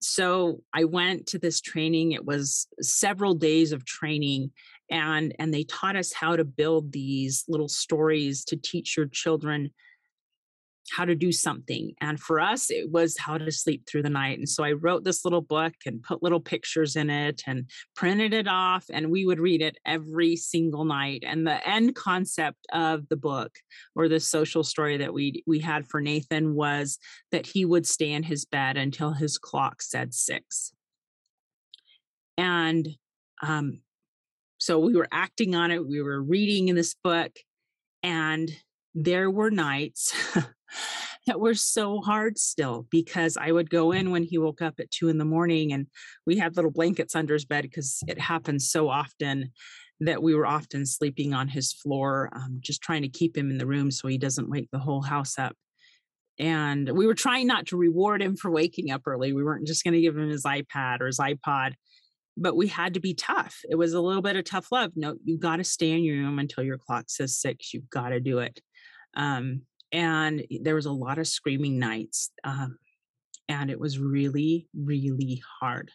so 0.00 0.62
I 0.72 0.84
went 0.84 1.26
to 1.28 1.38
this 1.38 1.60
training. 1.60 2.12
It 2.12 2.24
was 2.24 2.66
several 2.80 3.34
days 3.34 3.72
of 3.72 3.84
training 3.84 4.50
and 4.90 5.34
and 5.38 5.54
they 5.54 5.64
taught 5.64 5.96
us 5.96 6.12
how 6.12 6.36
to 6.36 6.44
build 6.44 6.92
these 6.92 7.44
little 7.48 7.68
stories 7.68 8.44
to 8.46 8.56
teach 8.56 8.96
your 8.96 9.06
children 9.06 9.70
how 10.90 11.04
to 11.04 11.14
do 11.14 11.30
something. 11.30 11.92
And 12.00 12.18
for 12.18 12.40
us, 12.40 12.70
it 12.70 12.90
was 12.90 13.16
how 13.16 13.38
to 13.38 13.52
sleep 13.52 13.86
through 13.86 14.02
the 14.02 14.10
night. 14.10 14.38
And 14.38 14.48
so 14.48 14.64
I 14.64 14.72
wrote 14.72 15.04
this 15.04 15.24
little 15.24 15.40
book 15.40 15.74
and 15.86 16.02
put 16.02 16.22
little 16.22 16.40
pictures 16.40 16.96
in 16.96 17.10
it 17.10 17.42
and 17.46 17.70
printed 17.94 18.32
it 18.32 18.48
off. 18.48 18.86
And 18.90 19.10
we 19.10 19.24
would 19.24 19.38
read 19.38 19.62
it 19.62 19.78
every 19.86 20.36
single 20.36 20.84
night. 20.84 21.22
And 21.26 21.46
the 21.46 21.66
end 21.68 21.94
concept 21.94 22.66
of 22.72 23.08
the 23.08 23.16
book 23.16 23.52
or 23.94 24.08
the 24.08 24.20
social 24.20 24.64
story 24.64 24.96
that 24.98 25.14
we, 25.14 25.42
we 25.46 25.60
had 25.60 25.86
for 25.86 26.00
Nathan 26.00 26.54
was 26.54 26.98
that 27.30 27.46
he 27.46 27.64
would 27.64 27.86
stay 27.86 28.12
in 28.12 28.22
his 28.22 28.44
bed 28.44 28.76
until 28.76 29.12
his 29.12 29.38
clock 29.38 29.82
said 29.82 30.14
six. 30.14 30.72
And 32.36 32.88
um, 33.42 33.80
so 34.58 34.78
we 34.78 34.94
were 34.96 35.08
acting 35.12 35.54
on 35.54 35.70
it, 35.70 35.86
we 35.86 36.02
were 36.02 36.22
reading 36.22 36.68
in 36.68 36.76
this 36.76 36.94
book. 36.94 37.32
And 38.02 38.50
there 38.94 39.30
were 39.30 39.50
nights 39.50 40.12
that 41.26 41.40
were 41.40 41.54
so 41.54 42.00
hard 42.00 42.38
still 42.38 42.86
because 42.90 43.36
I 43.36 43.52
would 43.52 43.70
go 43.70 43.92
in 43.92 44.10
when 44.10 44.22
he 44.22 44.38
woke 44.38 44.62
up 44.62 44.80
at 44.80 44.90
two 44.90 45.08
in 45.08 45.18
the 45.18 45.24
morning 45.24 45.72
and 45.72 45.86
we 46.26 46.38
had 46.38 46.56
little 46.56 46.70
blankets 46.70 47.14
under 47.14 47.34
his 47.34 47.44
bed 47.44 47.62
because 47.62 48.02
it 48.08 48.18
happens 48.18 48.70
so 48.70 48.88
often 48.88 49.52
that 50.00 50.22
we 50.22 50.34
were 50.34 50.46
often 50.46 50.86
sleeping 50.86 51.34
on 51.34 51.46
his 51.48 51.72
floor, 51.72 52.30
um, 52.34 52.58
just 52.60 52.80
trying 52.82 53.02
to 53.02 53.08
keep 53.08 53.36
him 53.36 53.50
in 53.50 53.58
the 53.58 53.66
room 53.66 53.90
so 53.90 54.08
he 54.08 54.16
doesn't 54.16 54.50
wake 54.50 54.68
the 54.72 54.78
whole 54.78 55.02
house 55.02 55.38
up. 55.38 55.54
And 56.38 56.90
we 56.92 57.06
were 57.06 57.14
trying 57.14 57.46
not 57.46 57.66
to 57.66 57.76
reward 57.76 58.22
him 58.22 58.34
for 58.34 58.50
waking 58.50 58.90
up 58.90 59.02
early. 59.06 59.34
We 59.34 59.44
weren't 59.44 59.66
just 59.66 59.84
going 59.84 59.92
to 59.92 60.00
give 60.00 60.16
him 60.16 60.30
his 60.30 60.44
iPad 60.44 61.02
or 61.02 61.06
his 61.06 61.18
iPod, 61.18 61.74
but 62.34 62.56
we 62.56 62.66
had 62.66 62.94
to 62.94 63.00
be 63.00 63.12
tough. 63.12 63.58
It 63.68 63.74
was 63.74 63.92
a 63.92 64.00
little 64.00 64.22
bit 64.22 64.36
of 64.36 64.44
tough 64.44 64.68
love. 64.72 64.92
No, 64.96 65.16
you've 65.22 65.40
got 65.40 65.56
to 65.56 65.64
stay 65.64 65.90
in 65.90 66.02
your 66.02 66.16
room 66.16 66.38
until 66.38 66.64
your 66.64 66.78
clock 66.78 67.04
says 67.08 67.38
six. 67.38 67.74
You've 67.74 67.90
got 67.90 68.08
to 68.08 68.20
do 68.20 68.38
it. 68.38 68.58
Um, 69.14 69.62
and 69.92 70.44
there 70.62 70.74
was 70.74 70.86
a 70.86 70.92
lot 70.92 71.18
of 71.18 71.26
screaming 71.26 71.78
nights. 71.78 72.30
Um, 72.44 72.78
and 73.48 73.70
it 73.70 73.80
was 73.80 73.98
really, 73.98 74.68
really 74.74 75.42
hard. 75.60 75.90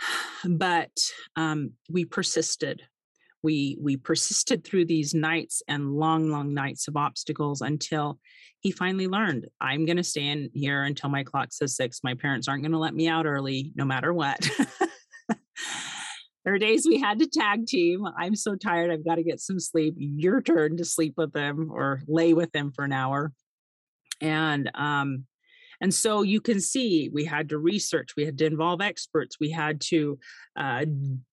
But 0.44 0.92
um, 1.34 1.72
we 1.90 2.04
persisted. 2.04 2.82
We 3.42 3.78
we 3.80 3.96
persisted 3.96 4.64
through 4.64 4.84
these 4.84 5.14
nights 5.14 5.62
and 5.66 5.94
long, 5.94 6.30
long 6.30 6.52
nights 6.52 6.88
of 6.88 6.96
obstacles 6.96 7.62
until 7.62 8.20
he 8.60 8.70
finally 8.70 9.08
learned. 9.08 9.48
I'm 9.60 9.86
going 9.86 9.96
to 9.96 10.04
stay 10.04 10.28
in 10.28 10.50
here 10.52 10.84
until 10.84 11.08
my 11.08 11.24
clock 11.24 11.52
says 11.52 11.74
six. 11.74 12.00
My 12.04 12.14
parents 12.14 12.48
aren't 12.48 12.62
going 12.62 12.72
to 12.72 12.78
let 12.78 12.94
me 12.94 13.08
out 13.08 13.26
early, 13.26 13.72
no 13.74 13.86
matter 13.86 14.12
what. 14.12 14.48
There 16.46 16.54
are 16.54 16.58
days 16.60 16.86
we 16.86 17.00
had 17.00 17.18
to 17.18 17.26
tag 17.26 17.66
team. 17.66 18.06
I'm 18.16 18.36
so 18.36 18.54
tired. 18.54 18.92
I've 18.92 19.04
got 19.04 19.16
to 19.16 19.24
get 19.24 19.40
some 19.40 19.58
sleep. 19.58 19.96
Your 19.98 20.40
turn 20.40 20.76
to 20.76 20.84
sleep 20.84 21.14
with 21.16 21.32
them 21.32 21.72
or 21.72 22.02
lay 22.06 22.34
with 22.34 22.52
them 22.52 22.70
for 22.70 22.84
an 22.84 22.92
hour. 22.92 23.32
And 24.20 24.70
um, 24.76 25.26
And 25.80 25.92
so 25.92 26.22
you 26.22 26.40
can 26.40 26.60
see 26.60 27.10
we 27.12 27.24
had 27.24 27.48
to 27.48 27.58
research, 27.58 28.10
we 28.16 28.24
had 28.24 28.38
to 28.38 28.46
involve 28.46 28.80
experts, 28.80 29.38
we 29.40 29.50
had 29.50 29.80
to 29.88 30.20
uh, 30.56 30.84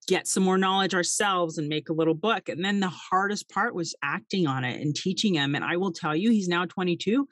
get 0.08 0.27
some 0.27 0.41
more 0.41 0.58
knowledge 0.58 0.96
ourselves 0.96 1.60
and 1.60 1.70
make 1.70 1.89
a 1.89 1.93
little 1.93 2.15
book. 2.15 2.50
And 2.50 2.65
then 2.65 2.79
the 2.79 2.89
hardest 2.89 3.50
part 3.50 3.75
was 3.75 3.96
acting 4.03 4.48
on 4.48 4.63
it 4.63 4.82
and 4.82 4.96
teaching 4.96 5.36
him. 5.36 5.53
And 5.53 5.63
I 5.63 5.77
will 5.77 5.93
tell 5.93 6.15
you, 6.15 6.32
he's 6.32 6.48
now 6.48 6.65
22. 6.65 7.27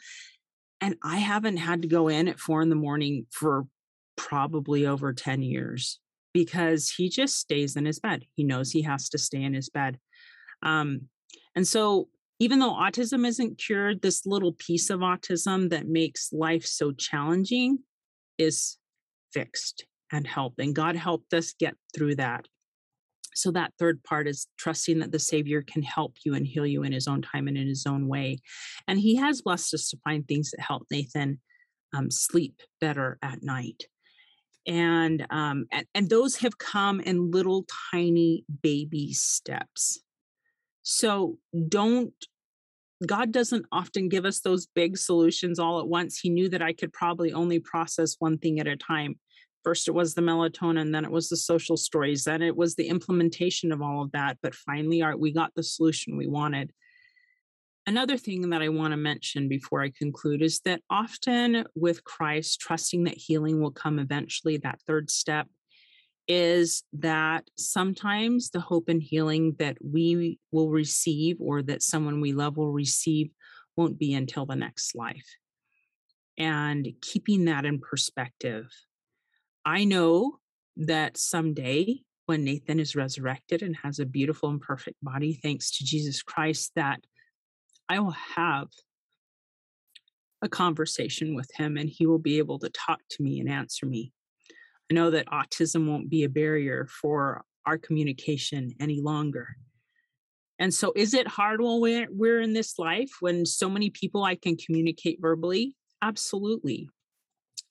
And 0.81 0.97
I 1.03 1.17
haven't 1.17 1.57
had 1.57 1.81
to 1.81 1.88
go 1.88 2.09
in 2.09 2.27
at 2.27 2.39
four 2.39 2.61
in 2.61 2.69
the 2.69 2.75
morning 2.75 3.25
for 3.31 3.65
probably 4.15 4.85
over 4.85 5.13
10 5.13 5.41
years 5.41 6.00
because 6.33 6.89
he 6.89 7.09
just 7.09 7.38
stays 7.38 7.75
in 7.75 7.85
his 7.85 8.00
bed. 8.00 8.25
He 8.35 8.43
knows 8.43 8.71
he 8.71 8.81
has 8.83 9.09
to 9.09 9.17
stay 9.17 9.43
in 9.43 9.53
his 9.53 9.69
bed. 9.69 9.97
Um, 10.63 11.09
and 11.55 11.67
so 11.67 12.07
even 12.39 12.59
though 12.59 12.73
autism 12.73 13.25
isn't 13.27 13.59
cured, 13.59 14.01
this 14.01 14.25
little 14.25 14.53
piece 14.53 14.89
of 14.89 15.01
autism 15.01 15.69
that 15.69 15.88
makes 15.88 16.33
life 16.33 16.65
so 16.65 16.91
challenging 16.91 17.79
is 18.38 18.77
fixed 19.31 19.85
and 20.11 20.25
helped. 20.25 20.59
And 20.59 20.75
God 20.75 20.95
helped 20.95 21.33
us 21.33 21.53
get 21.53 21.75
through 21.95 22.15
that. 22.15 22.47
So, 23.35 23.51
that 23.51 23.73
third 23.79 24.03
part 24.03 24.27
is 24.27 24.47
trusting 24.57 25.00
that 25.00 25.11
the 25.11 25.19
Savior 25.19 25.61
can 25.61 25.83
help 25.83 26.15
you 26.25 26.33
and 26.33 26.45
heal 26.45 26.65
you 26.65 26.83
in 26.83 26.91
His 26.91 27.07
own 27.07 27.21
time 27.21 27.47
and 27.47 27.57
in 27.57 27.67
His 27.67 27.85
own 27.88 28.07
way. 28.07 28.39
And 28.88 29.00
He 29.00 29.15
has 29.17 29.41
blessed 29.41 29.75
us 29.75 29.89
to 29.89 30.00
find 30.03 30.27
things 30.27 30.51
that 30.51 30.61
help 30.61 30.88
Nathan 30.91 31.39
um, 31.93 32.11
sleep 32.11 32.59
better 32.81 33.19
at 33.21 33.43
night. 33.43 33.83
And, 34.67 35.25
um, 35.29 35.65
and 35.71 35.85
and 35.95 36.09
those 36.09 36.37
have 36.37 36.57
come 36.57 36.99
in 36.99 37.31
little 37.31 37.65
tiny 37.91 38.45
baby 38.61 39.11
steps. 39.13 39.99
So 40.83 41.37
don't 41.67 42.13
God 43.05 43.31
doesn't 43.31 43.65
often 43.71 44.09
give 44.09 44.25
us 44.25 44.41
those 44.41 44.67
big 44.67 44.97
solutions 44.97 45.57
all 45.57 45.79
at 45.79 45.87
once. 45.87 46.19
He 46.19 46.29
knew 46.29 46.49
that 46.49 46.61
I 46.61 46.73
could 46.73 46.93
probably 46.93 47.33
only 47.33 47.59
process 47.59 48.15
one 48.19 48.37
thing 48.37 48.59
at 48.59 48.67
a 48.67 48.75
time. 48.75 49.15
First, 49.63 49.87
it 49.87 49.91
was 49.91 50.13
the 50.13 50.21
melatonin, 50.21 50.91
then 50.91 51.05
it 51.05 51.11
was 51.11 51.29
the 51.29 51.37
social 51.37 51.77
stories, 51.77 52.23
then 52.23 52.41
it 52.41 52.55
was 52.55 52.75
the 52.75 52.87
implementation 52.87 53.71
of 53.71 53.81
all 53.81 54.03
of 54.03 54.11
that. 54.11 54.37
But 54.41 54.55
finally, 54.55 55.01
our, 55.01 55.15
we 55.15 55.31
got 55.31 55.53
the 55.55 55.63
solution 55.63 56.17
we 56.17 56.27
wanted. 56.27 56.71
Another 57.91 58.15
thing 58.15 58.51
that 58.51 58.62
I 58.62 58.69
want 58.69 58.93
to 58.93 58.98
mention 58.98 59.50
before 59.50 59.83
I 59.83 59.89
conclude 59.89 60.41
is 60.41 60.62
that 60.62 60.79
often 60.89 61.65
with 61.75 62.05
Christ, 62.05 62.62
trusting 62.62 63.03
that 63.03 63.17
healing 63.17 63.60
will 63.60 63.71
come 63.71 64.00
eventually, 64.00 64.55
that 64.60 64.79
third 64.88 65.12
step, 65.12 65.48
is 66.25 66.83
that 66.93 67.50
sometimes 67.57 68.50
the 68.50 68.62
hope 68.62 68.88
and 68.88 69.03
healing 69.03 69.57
that 69.60 69.75
we 69.83 70.39
will 70.53 70.69
receive 70.69 71.36
or 71.41 71.62
that 71.63 71.83
someone 71.83 72.21
we 72.21 72.31
love 72.31 72.55
will 72.55 72.71
receive 72.71 73.29
won't 73.75 74.00
be 74.00 74.13
until 74.13 74.45
the 74.45 74.55
next 74.55 74.95
life. 74.95 75.27
And 76.38 76.88
keeping 77.01 77.43
that 77.43 77.65
in 77.65 77.81
perspective. 77.81 78.69
I 79.65 79.83
know 79.83 80.38
that 80.77 81.17
someday 81.17 82.03
when 82.25 82.45
Nathan 82.45 82.79
is 82.79 82.95
resurrected 82.95 83.62
and 83.62 83.75
has 83.83 84.00
a 84.00 84.05
beautiful 84.05 84.48
and 84.48 84.62
perfect 84.62 84.95
body, 85.03 85.33
thanks 85.43 85.71
to 85.71 85.83
Jesus 85.83 86.24
Christ, 86.24 86.71
that 86.77 87.01
I 87.91 88.00
will 88.00 88.15
have 88.38 88.69
a 90.41 90.48
conversation 90.48 91.36
with 91.36 91.50
him 91.53 91.75
and 91.75 91.89
he 91.89 92.07
will 92.07 92.19
be 92.19 92.38
able 92.38 92.57
to 92.60 92.69
talk 92.69 93.01
to 93.10 93.21
me 93.21 93.41
and 93.41 93.50
answer 93.50 93.86
me. 93.86 94.13
I 94.89 94.93
know 94.93 95.12
that 95.12 95.27
autism 95.27 95.89
won't 95.89 96.10
be 96.10 96.24
a 96.24 96.29
barrier 96.29 96.88
for 97.01 97.43
our 97.65 97.77
communication 97.77 98.71
any 98.79 99.01
longer. 99.01 99.57
And 100.57 100.74
so, 100.74 100.93
is 100.95 101.13
it 101.13 101.27
hard 101.27 101.60
while 101.60 101.81
we're, 101.81 102.07
we're 102.10 102.39
in 102.39 102.53
this 102.53 102.79
life 102.79 103.12
when 103.19 103.45
so 103.45 103.69
many 103.69 103.89
people 103.89 104.24
I 104.24 104.36
can 104.36 104.55
communicate 104.55 105.19
verbally? 105.19 105.75
Absolutely. 106.01 106.88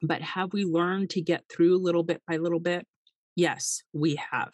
But 0.03 0.21
have 0.21 0.53
we 0.53 0.67
learned 0.67 1.09
to 1.11 1.23
get 1.23 1.45
through 1.51 1.79
little 1.79 2.03
bit 2.03 2.21
by 2.29 2.37
little 2.37 2.61
bit? 2.61 2.87
Yes, 3.37 3.83
we 3.95 4.21
have. 4.31 4.53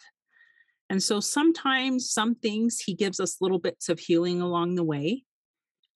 And 0.89 1.03
so 1.03 1.19
sometimes 1.19 2.09
some 2.09 2.35
things 2.35 2.79
he 2.79 2.95
gives 2.95 3.19
us 3.19 3.41
little 3.41 3.59
bits 3.59 3.89
of 3.89 3.99
healing 3.99 4.39
along 4.39 4.75
the 4.75 4.85
way 4.85 5.25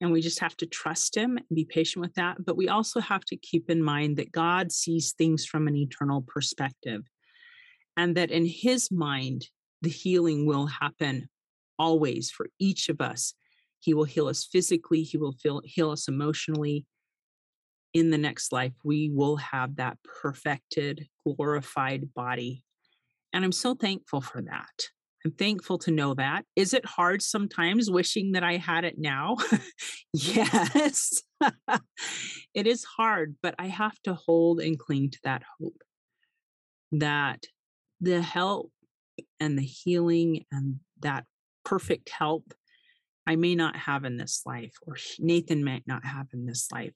and 0.01 0.11
we 0.11 0.19
just 0.19 0.39
have 0.39 0.57
to 0.57 0.65
trust 0.65 1.15
him 1.15 1.37
and 1.37 1.45
be 1.53 1.63
patient 1.63 2.01
with 2.01 2.15
that. 2.15 2.43
But 2.43 2.57
we 2.57 2.67
also 2.67 2.99
have 2.99 3.23
to 3.25 3.37
keep 3.37 3.69
in 3.69 3.83
mind 3.83 4.17
that 4.17 4.31
God 4.31 4.71
sees 4.71 5.13
things 5.13 5.45
from 5.45 5.67
an 5.67 5.75
eternal 5.75 6.25
perspective 6.27 7.03
and 7.95 8.17
that 8.17 8.31
in 8.31 8.45
his 8.45 8.91
mind, 8.91 9.47
the 9.83 9.89
healing 9.89 10.45
will 10.47 10.65
happen 10.65 11.29
always 11.77 12.31
for 12.31 12.47
each 12.59 12.89
of 12.89 12.99
us. 12.99 13.35
He 13.79 13.93
will 13.93 14.03
heal 14.03 14.27
us 14.27 14.45
physically, 14.45 15.03
he 15.03 15.17
will 15.17 15.33
feel, 15.33 15.61
heal 15.63 15.91
us 15.91 16.07
emotionally. 16.07 16.85
In 17.93 18.09
the 18.09 18.17
next 18.17 18.51
life, 18.51 18.73
we 18.83 19.11
will 19.13 19.35
have 19.35 19.75
that 19.75 19.97
perfected, 20.21 21.07
glorified 21.25 22.13
body. 22.13 22.63
And 23.33 23.43
I'm 23.43 23.51
so 23.51 23.75
thankful 23.75 24.21
for 24.21 24.41
that. 24.41 24.89
I'm 25.23 25.31
thankful 25.31 25.77
to 25.79 25.91
know 25.91 26.13
that. 26.15 26.45
Is 26.55 26.73
it 26.73 26.85
hard 26.85 27.21
sometimes 27.21 27.91
wishing 27.91 28.31
that 28.31 28.43
I 28.43 28.57
had 28.57 28.85
it 28.85 28.95
now? 28.97 29.37
yes, 30.13 31.21
it 32.53 32.67
is 32.67 32.83
hard, 32.83 33.35
but 33.43 33.55
I 33.59 33.67
have 33.67 33.99
to 34.03 34.15
hold 34.15 34.59
and 34.59 34.79
cling 34.79 35.11
to 35.11 35.19
that 35.23 35.43
hope 35.59 35.81
that 36.93 37.43
the 37.99 38.21
help 38.21 38.71
and 39.39 39.57
the 39.57 39.63
healing 39.63 40.45
and 40.51 40.79
that 41.01 41.25
perfect 41.63 42.09
help 42.09 42.53
I 43.27 43.35
may 43.35 43.53
not 43.53 43.75
have 43.75 44.03
in 44.03 44.17
this 44.17 44.41
life, 44.45 44.73
or 44.81 44.97
Nathan 45.19 45.63
might 45.63 45.83
not 45.85 46.03
have 46.03 46.27
in 46.33 46.45
this 46.47 46.71
life, 46.71 46.95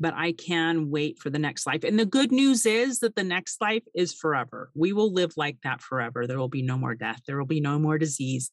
but 0.00 0.14
I 0.14 0.32
can 0.32 0.90
wait 0.90 1.18
for 1.18 1.28
the 1.28 1.38
next 1.38 1.66
life. 1.66 1.84
And 1.84 1.98
the 1.98 2.06
good 2.06 2.32
news 2.32 2.64
is 2.64 3.00
that 3.00 3.14
the 3.14 3.22
next 3.22 3.60
life 3.60 3.84
is 3.94 4.14
forever. 4.14 4.70
We 4.74 4.94
will 4.94 5.12
live 5.12 5.34
like 5.36 5.58
that 5.62 5.82
forever. 5.82 6.26
There 6.26 6.38
will 6.38 6.48
be 6.48 6.62
no 6.62 6.78
more 6.78 6.94
death, 6.94 7.20
there 7.26 7.38
will 7.38 7.46
be 7.46 7.60
no 7.60 7.78
more 7.78 7.98
disease. 7.98 8.50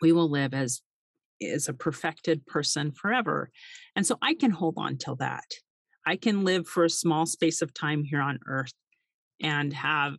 We 0.00 0.12
will 0.12 0.30
live 0.30 0.54
as 0.54 0.80
as 1.42 1.68
a 1.68 1.74
perfected 1.74 2.46
person 2.46 2.92
forever. 2.92 3.50
And 3.96 4.06
so 4.06 4.16
I 4.22 4.34
can 4.34 4.52
hold 4.52 4.74
on 4.78 4.96
till 4.96 5.16
that. 5.16 5.44
I 6.06 6.16
can 6.16 6.44
live 6.44 6.66
for 6.66 6.84
a 6.84 6.90
small 6.90 7.26
space 7.26 7.60
of 7.60 7.74
time 7.74 8.04
here 8.04 8.20
on 8.20 8.38
earth 8.46 8.72
and 9.42 9.72
have 9.72 10.14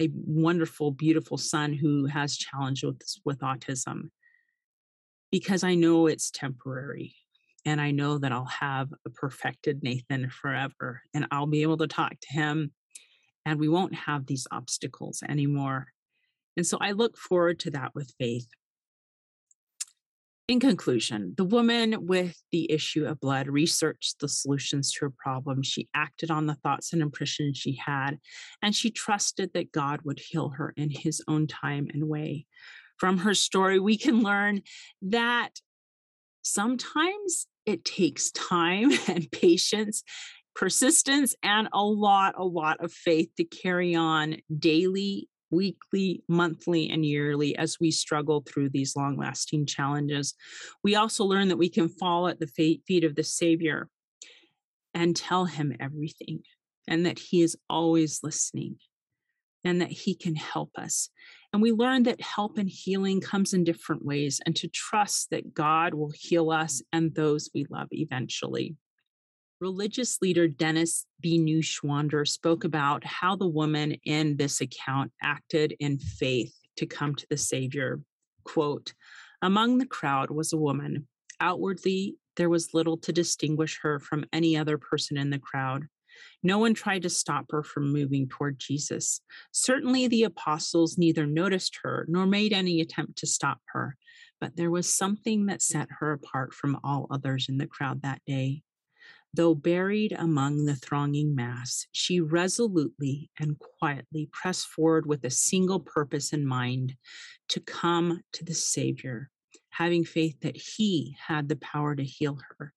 a 0.00 0.10
wonderful, 0.12 0.90
beautiful 0.90 1.38
son 1.38 1.72
who 1.72 2.06
has 2.06 2.36
challenge 2.36 2.82
with, 2.84 3.00
with 3.24 3.38
autism 3.38 4.10
because 5.30 5.62
I 5.62 5.74
know 5.74 6.06
it's 6.06 6.30
temporary 6.30 7.14
and 7.68 7.82
I 7.82 7.90
know 7.90 8.16
that 8.16 8.32
I'll 8.32 8.46
have 8.46 8.88
a 9.06 9.10
perfected 9.10 9.82
Nathan 9.82 10.30
forever 10.30 11.02
and 11.12 11.26
I'll 11.30 11.46
be 11.46 11.60
able 11.60 11.76
to 11.78 11.86
talk 11.86 12.12
to 12.18 12.32
him 12.32 12.72
and 13.44 13.60
we 13.60 13.68
won't 13.68 13.94
have 13.94 14.24
these 14.24 14.46
obstacles 14.50 15.22
anymore. 15.28 15.88
And 16.56 16.66
so 16.66 16.78
I 16.80 16.92
look 16.92 17.18
forward 17.18 17.60
to 17.60 17.70
that 17.72 17.94
with 17.94 18.14
faith. 18.18 18.46
In 20.48 20.60
conclusion, 20.60 21.34
the 21.36 21.44
woman 21.44 22.06
with 22.06 22.42
the 22.52 22.72
issue 22.72 23.04
of 23.04 23.20
blood 23.20 23.48
researched 23.48 24.18
the 24.18 24.28
solutions 24.28 24.90
to 24.92 25.00
her 25.04 25.10
problem. 25.10 25.62
She 25.62 25.90
acted 25.92 26.30
on 26.30 26.46
the 26.46 26.54
thoughts 26.54 26.94
and 26.94 27.02
impressions 27.02 27.58
she 27.58 27.78
had, 27.84 28.18
and 28.62 28.74
she 28.74 28.90
trusted 28.90 29.52
that 29.52 29.72
God 29.72 30.00
would 30.04 30.20
heal 30.20 30.48
her 30.56 30.72
in 30.74 30.88
his 30.88 31.22
own 31.28 31.46
time 31.48 31.88
and 31.92 32.08
way. 32.08 32.46
From 32.96 33.18
her 33.18 33.34
story, 33.34 33.78
we 33.78 33.98
can 33.98 34.22
learn 34.22 34.62
that 35.02 35.60
sometimes 36.42 37.46
it 37.68 37.84
takes 37.84 38.30
time 38.30 38.90
and 39.08 39.30
patience, 39.30 40.02
persistence, 40.54 41.34
and 41.42 41.68
a 41.72 41.84
lot, 41.84 42.34
a 42.38 42.44
lot 42.44 42.82
of 42.82 42.92
faith 42.92 43.28
to 43.36 43.44
carry 43.44 43.94
on 43.94 44.36
daily, 44.58 45.28
weekly, 45.50 46.22
monthly, 46.28 46.88
and 46.88 47.04
yearly 47.04 47.56
as 47.56 47.76
we 47.78 47.90
struggle 47.90 48.42
through 48.46 48.70
these 48.70 48.96
long 48.96 49.18
lasting 49.18 49.66
challenges. 49.66 50.34
We 50.82 50.96
also 50.96 51.24
learn 51.24 51.48
that 51.48 51.58
we 51.58 51.68
can 51.68 51.88
fall 51.88 52.26
at 52.26 52.40
the 52.40 52.46
feet 52.46 53.04
of 53.04 53.14
the 53.14 53.24
Savior 53.24 53.88
and 54.94 55.14
tell 55.14 55.44
him 55.44 55.76
everything, 55.78 56.40
and 56.88 57.04
that 57.04 57.18
he 57.18 57.42
is 57.42 57.56
always 57.68 58.20
listening, 58.22 58.76
and 59.64 59.80
that 59.80 59.90
he 59.90 60.14
can 60.14 60.34
help 60.34 60.70
us. 60.76 61.10
And 61.52 61.62
we 61.62 61.72
learn 61.72 62.02
that 62.04 62.20
help 62.20 62.58
and 62.58 62.68
healing 62.68 63.20
comes 63.20 63.54
in 63.54 63.64
different 63.64 64.04
ways 64.04 64.40
and 64.44 64.54
to 64.56 64.68
trust 64.68 65.30
that 65.30 65.54
God 65.54 65.94
will 65.94 66.12
heal 66.14 66.50
us 66.50 66.82
and 66.92 67.14
those 67.14 67.50
we 67.54 67.66
love 67.70 67.88
eventually. 67.90 68.76
Religious 69.60 70.22
leader 70.22 70.46
Dennis 70.46 71.04
B. 71.20 71.38
Neuenschwander 71.38 72.28
spoke 72.28 72.64
about 72.64 73.04
how 73.04 73.34
the 73.34 73.48
woman 73.48 73.96
in 74.04 74.36
this 74.36 74.60
account 74.60 75.10
acted 75.20 75.74
in 75.80 75.98
faith 75.98 76.54
to 76.76 76.86
come 76.86 77.14
to 77.16 77.26
the 77.28 77.36
Savior. 77.36 78.00
Quote, 78.44 78.92
Among 79.42 79.78
the 79.78 79.86
crowd 79.86 80.30
was 80.30 80.52
a 80.52 80.56
woman. 80.56 81.08
Outwardly, 81.40 82.16
there 82.36 82.48
was 82.48 82.72
little 82.72 82.96
to 82.98 83.12
distinguish 83.12 83.80
her 83.82 83.98
from 83.98 84.24
any 84.32 84.56
other 84.56 84.78
person 84.78 85.16
in 85.16 85.30
the 85.30 85.40
crowd. 85.40 85.86
No 86.42 86.58
one 86.58 86.74
tried 86.74 87.02
to 87.02 87.10
stop 87.10 87.46
her 87.50 87.62
from 87.62 87.92
moving 87.92 88.28
toward 88.28 88.58
Jesus. 88.58 89.20
Certainly, 89.52 90.08
the 90.08 90.24
apostles 90.24 90.98
neither 90.98 91.26
noticed 91.26 91.78
her 91.82 92.06
nor 92.08 92.26
made 92.26 92.52
any 92.52 92.80
attempt 92.80 93.18
to 93.18 93.26
stop 93.26 93.60
her, 93.72 93.96
but 94.40 94.56
there 94.56 94.70
was 94.70 94.92
something 94.92 95.46
that 95.46 95.62
set 95.62 95.88
her 96.00 96.12
apart 96.12 96.54
from 96.54 96.78
all 96.84 97.06
others 97.10 97.46
in 97.48 97.58
the 97.58 97.66
crowd 97.66 98.02
that 98.02 98.22
day. 98.26 98.62
Though 99.34 99.54
buried 99.54 100.12
among 100.12 100.64
the 100.64 100.74
thronging 100.74 101.34
mass, 101.34 101.86
she 101.92 102.20
resolutely 102.20 103.30
and 103.38 103.58
quietly 103.58 104.28
pressed 104.32 104.66
forward 104.66 105.06
with 105.06 105.22
a 105.24 105.30
single 105.30 105.80
purpose 105.80 106.32
in 106.32 106.46
mind 106.46 106.96
to 107.50 107.60
come 107.60 108.22
to 108.32 108.44
the 108.44 108.54
Savior, 108.54 109.30
having 109.70 110.04
faith 110.04 110.40
that 110.40 110.56
He 110.56 111.16
had 111.26 111.48
the 111.48 111.56
power 111.56 111.94
to 111.94 112.02
heal 112.02 112.38
her, 112.58 112.72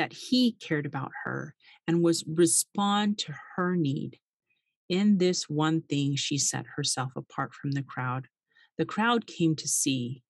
that 0.00 0.14
He 0.14 0.52
cared 0.52 0.86
about 0.86 1.12
her 1.24 1.54
and 1.86 2.02
was 2.02 2.24
respond 2.26 3.18
to 3.18 3.34
her 3.54 3.76
need. 3.76 4.18
In 4.88 5.18
this 5.18 5.42
one 5.46 5.82
thing, 5.82 6.16
she 6.16 6.38
set 6.38 6.64
herself 6.76 7.12
apart 7.16 7.52
from 7.52 7.72
the 7.72 7.82
crowd. 7.82 8.26
The 8.78 8.86
crowd 8.86 9.26
came 9.26 9.54
to 9.56 9.68
see, 9.68 10.22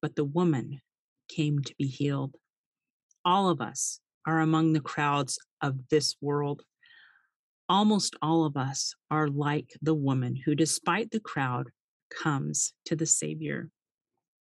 but 0.00 0.16
the 0.16 0.24
woman 0.24 0.80
came 1.28 1.60
to 1.60 1.74
be 1.78 1.86
healed. 1.86 2.34
All 3.24 3.48
of 3.48 3.60
us 3.60 4.00
are 4.26 4.40
among 4.40 4.72
the 4.72 4.80
crowds 4.80 5.38
of 5.60 5.88
this 5.88 6.16
world. 6.20 6.62
Almost 7.68 8.16
all 8.20 8.44
of 8.44 8.56
us 8.56 8.92
are 9.08 9.28
like 9.28 9.70
the 9.80 9.94
woman 9.94 10.34
who, 10.34 10.56
despite 10.56 11.12
the 11.12 11.20
crowd, 11.20 11.68
comes 12.10 12.74
to 12.86 12.96
the 12.96 13.06
Savior. 13.06 13.70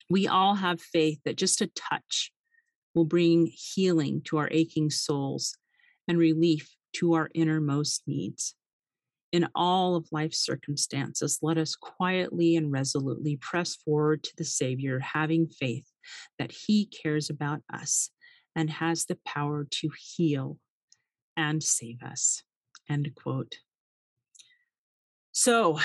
We 0.08 0.26
all 0.26 0.54
have 0.54 0.80
faith 0.80 1.18
that 1.26 1.36
just 1.36 1.60
a 1.60 1.66
touch 1.66 2.32
will 2.94 3.04
bring 3.04 3.50
healing 3.52 4.22
to 4.24 4.36
our 4.38 4.48
aching 4.50 4.90
souls 4.90 5.56
and 6.08 6.18
relief 6.18 6.74
to 6.96 7.14
our 7.14 7.30
innermost 7.34 8.02
needs. 8.06 8.54
In 9.32 9.48
all 9.54 9.94
of 9.94 10.08
life's 10.10 10.44
circumstances, 10.44 11.38
let 11.40 11.56
us 11.56 11.76
quietly 11.76 12.56
and 12.56 12.72
resolutely 12.72 13.36
press 13.36 13.76
forward 13.76 14.24
to 14.24 14.32
the 14.36 14.44
Savior, 14.44 14.98
having 14.98 15.46
faith 15.46 15.86
that 16.38 16.50
He 16.50 16.86
cares 16.86 17.30
about 17.30 17.60
us 17.72 18.10
and 18.56 18.68
has 18.70 19.06
the 19.06 19.18
power 19.24 19.66
to 19.70 19.90
heal 19.96 20.58
and 21.36 21.62
save 21.62 22.02
us. 22.02 22.42
End 22.88 23.08
quote. 23.14 23.56
So, 25.30 25.78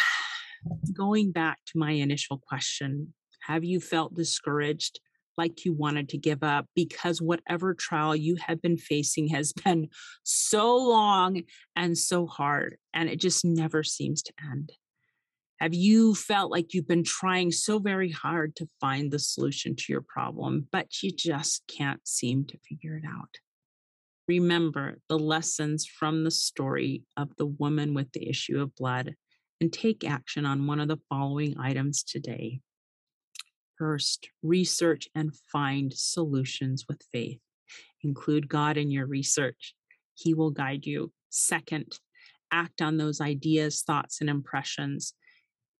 going 0.93 1.31
back 1.31 1.59
to 1.67 1.77
my 1.77 1.91
initial 1.91 2.39
question, 2.39 3.13
have 3.41 3.63
you 3.63 3.79
felt 3.79 4.15
discouraged, 4.15 4.99
like 5.37 5.65
you 5.65 5.73
wanted 5.73 6.09
to 6.09 6.17
give 6.17 6.43
up 6.43 6.67
because 6.75 7.21
whatever 7.21 7.73
trial 7.73 8.15
you 8.15 8.37
have 8.37 8.61
been 8.61 8.77
facing 8.77 9.27
has 9.29 9.53
been 9.65 9.89
so 10.23 10.75
long 10.75 11.43
and 11.75 11.97
so 11.97 12.25
hard, 12.25 12.77
and 12.93 13.09
it 13.09 13.19
just 13.19 13.45
never 13.45 13.83
seems 13.83 14.21
to 14.23 14.33
end? 14.51 14.71
Have 15.59 15.73
you 15.73 16.15
felt 16.15 16.51
like 16.51 16.73
you've 16.73 16.87
been 16.87 17.05
trying 17.05 17.51
so 17.51 17.79
very 17.79 18.11
hard 18.11 18.55
to 18.57 18.67
find 18.81 19.09
the 19.09 19.19
solution 19.19 19.75
to 19.75 19.85
your 19.87 20.01
problem, 20.01 20.67
but 20.71 21.01
you 21.01 21.11
just 21.11 21.63
can't 21.67 22.05
seem 22.05 22.45
to 22.45 22.57
figure 22.67 22.97
it 22.97 23.05
out? 23.07 23.29
Remember 24.27 24.97
the 25.07 25.19
lessons 25.19 25.85
from 25.85 26.23
the 26.23 26.31
story 26.31 27.03
of 27.15 27.35
the 27.37 27.45
woman 27.45 27.93
with 27.93 28.11
the 28.11 28.27
issue 28.27 28.59
of 28.59 28.75
blood 28.75 29.15
and 29.61 29.71
take 29.71 30.03
action 30.03 30.45
on 30.45 30.67
one 30.67 30.79
of 30.79 30.87
the 30.87 30.99
following 31.09 31.55
items 31.59 32.03
today. 32.03 32.59
First, 33.77 34.29
research 34.41 35.07
and 35.15 35.35
find 35.51 35.93
solutions 35.93 36.85
with 36.87 37.01
faith. 37.11 37.39
Include 38.03 38.47
God 38.47 38.77
in 38.77 38.91
your 38.91 39.05
research, 39.05 39.75
He 40.13 40.33
will 40.33 40.51
guide 40.51 40.85
you. 40.85 41.11
Second, 41.29 41.99
act 42.51 42.81
on 42.81 42.97
those 42.97 43.19
ideas, 43.19 43.81
thoughts, 43.81 44.21
and 44.21 44.29
impressions 44.29 45.13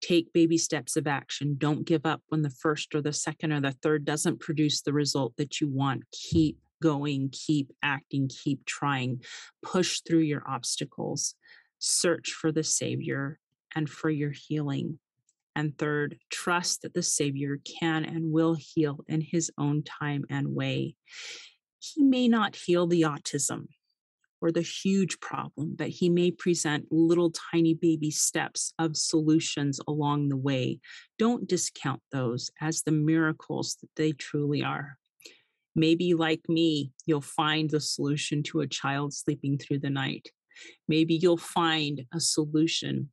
take 0.02 0.34
baby 0.34 0.58
steps 0.58 0.96
of 0.96 1.08
action. 1.08 1.56
Don't 1.58 1.86
give 1.86 2.06
up 2.06 2.22
when 2.28 2.42
the 2.42 2.50
first 2.50 2.94
or 2.94 3.02
the 3.02 3.14
second 3.14 3.52
or 3.52 3.62
the 3.62 3.72
third 3.72 4.06
doesn't 4.06 4.40
produce 4.40 4.82
the 4.82 4.94
result 4.94 5.34
that 5.38 5.60
you 5.60 5.68
want. 5.68 6.04
Keep 6.12 6.58
going, 6.82 7.30
keep 7.32 7.72
acting, 7.82 8.30
keep 8.30 8.66
trying. 8.66 9.22
Push 9.64 10.02
through 10.02 10.20
your 10.20 10.44
obstacles. 10.48 11.36
Search 11.80 12.32
for 12.32 12.52
the 12.52 12.64
Savior 12.64 13.40
and 13.76 13.90
for 13.90 14.10
your 14.10 14.32
healing. 14.32 15.00
And 15.56 15.78
third, 15.78 16.18
trust 16.30 16.82
that 16.82 16.94
the 16.94 17.04
Savior 17.04 17.60
can 17.80 18.04
and 18.04 18.32
will 18.32 18.56
heal 18.56 19.06
in 19.08 19.22
His 19.22 19.52
own 19.58 19.84
time 19.84 20.26
and 20.30 20.54
way. 20.54 20.96
He 21.80 22.04
may 22.04 22.28
not 22.28 22.56
heal 22.56 22.88
the 22.88 23.04
autism, 23.04 23.68
or 24.41 24.52
the 24.52 24.62
huge 24.62 25.20
problem, 25.20 25.76
but 25.76 25.89
he 25.89 26.10
may 26.10 26.30
present 26.30 26.91
little 26.91 27.32
tiny 27.32 27.74
baby 27.74 28.12
steps 28.12 28.74
of 28.78 28.98
solutions 28.98 29.80
along 29.88 30.30
the 30.30 30.38
way. 30.38 30.80
Don't 31.18 31.48
discount 31.48 32.02
those 32.12 32.52
as 32.62 32.84
the 32.84 32.91
miracles 32.91 33.78
that 33.82 33.89
they 33.96 34.12
truly 34.12 34.63
are. 34.63 34.98
Maybe, 35.76 36.13
like 36.13 36.41
me, 36.48 36.91
you'll 37.06 37.22
find 37.22 37.70
the 37.70 37.80
solution 37.80 38.44
to 38.44 38.62
a 38.62 38.68
child 38.68 39.13
sleeping 39.13 39.58
through 39.58 39.80
the 39.80 39.89
night. 39.89 40.30
Maybe 40.88 41.15
you'll 41.15 41.38
find 41.38 42.06
a 42.13 42.20
solution 42.20 43.10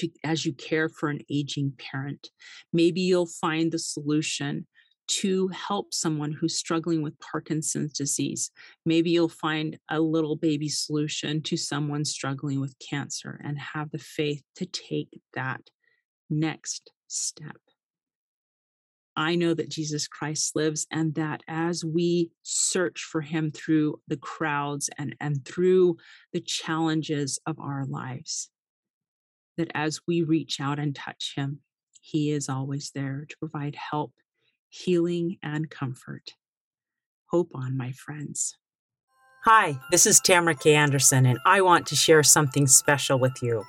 to, 0.00 0.10
as 0.24 0.44
you 0.44 0.52
care 0.52 0.88
for 0.88 1.08
an 1.08 1.20
aging 1.30 1.72
parent. 1.78 2.28
Maybe 2.72 3.00
you'll 3.00 3.26
find 3.26 3.72
the 3.72 3.78
solution 3.78 4.66
to 5.08 5.48
help 5.48 5.92
someone 5.92 6.30
who's 6.30 6.56
struggling 6.56 7.02
with 7.02 7.18
Parkinson's 7.18 7.92
disease. 7.92 8.52
Maybe 8.86 9.10
you'll 9.10 9.28
find 9.28 9.76
a 9.90 10.00
little 10.00 10.36
baby 10.36 10.68
solution 10.68 11.42
to 11.42 11.56
someone 11.56 12.04
struggling 12.04 12.60
with 12.60 12.76
cancer 12.78 13.40
and 13.42 13.58
have 13.58 13.90
the 13.90 13.98
faith 13.98 14.42
to 14.56 14.66
take 14.66 15.08
that 15.34 15.62
next 16.28 16.92
step. 17.08 17.56
I 19.16 19.34
know 19.34 19.52
that 19.52 19.68
Jesus 19.68 20.06
Christ 20.06 20.54
lives, 20.54 20.86
and 20.92 21.14
that 21.16 21.42
as 21.48 21.84
we 21.84 22.30
search 22.42 23.02
for 23.02 23.20
him 23.20 23.50
through 23.50 24.00
the 24.06 24.16
crowds 24.16 24.88
and, 24.96 25.16
and 25.20 25.44
through 25.44 25.96
the 26.32 26.40
challenges 26.40 27.40
of 27.46 27.58
our 27.58 27.84
lives, 27.86 28.48
that 29.60 29.70
as 29.74 30.00
we 30.08 30.22
reach 30.22 30.60
out 30.60 30.78
and 30.78 30.94
touch 30.94 31.34
him, 31.36 31.60
he 32.00 32.32
is 32.32 32.48
always 32.48 32.90
there 32.94 33.26
to 33.28 33.36
provide 33.38 33.76
help 33.76 34.12
healing, 34.70 35.36
and 35.42 35.68
comfort. 35.68 36.30
Hope 37.26 37.50
on, 37.54 37.76
my 37.76 37.92
friends. 37.92 38.56
Hi, 39.44 39.78
this 39.90 40.06
is 40.06 40.20
Tamara 40.20 40.54
K. 40.54 40.74
Anderson, 40.74 41.26
and 41.26 41.38
I 41.44 41.60
want 41.60 41.86
to 41.88 41.96
share 41.96 42.22
something 42.22 42.66
special 42.66 43.18
with 43.18 43.42
you. 43.42 43.64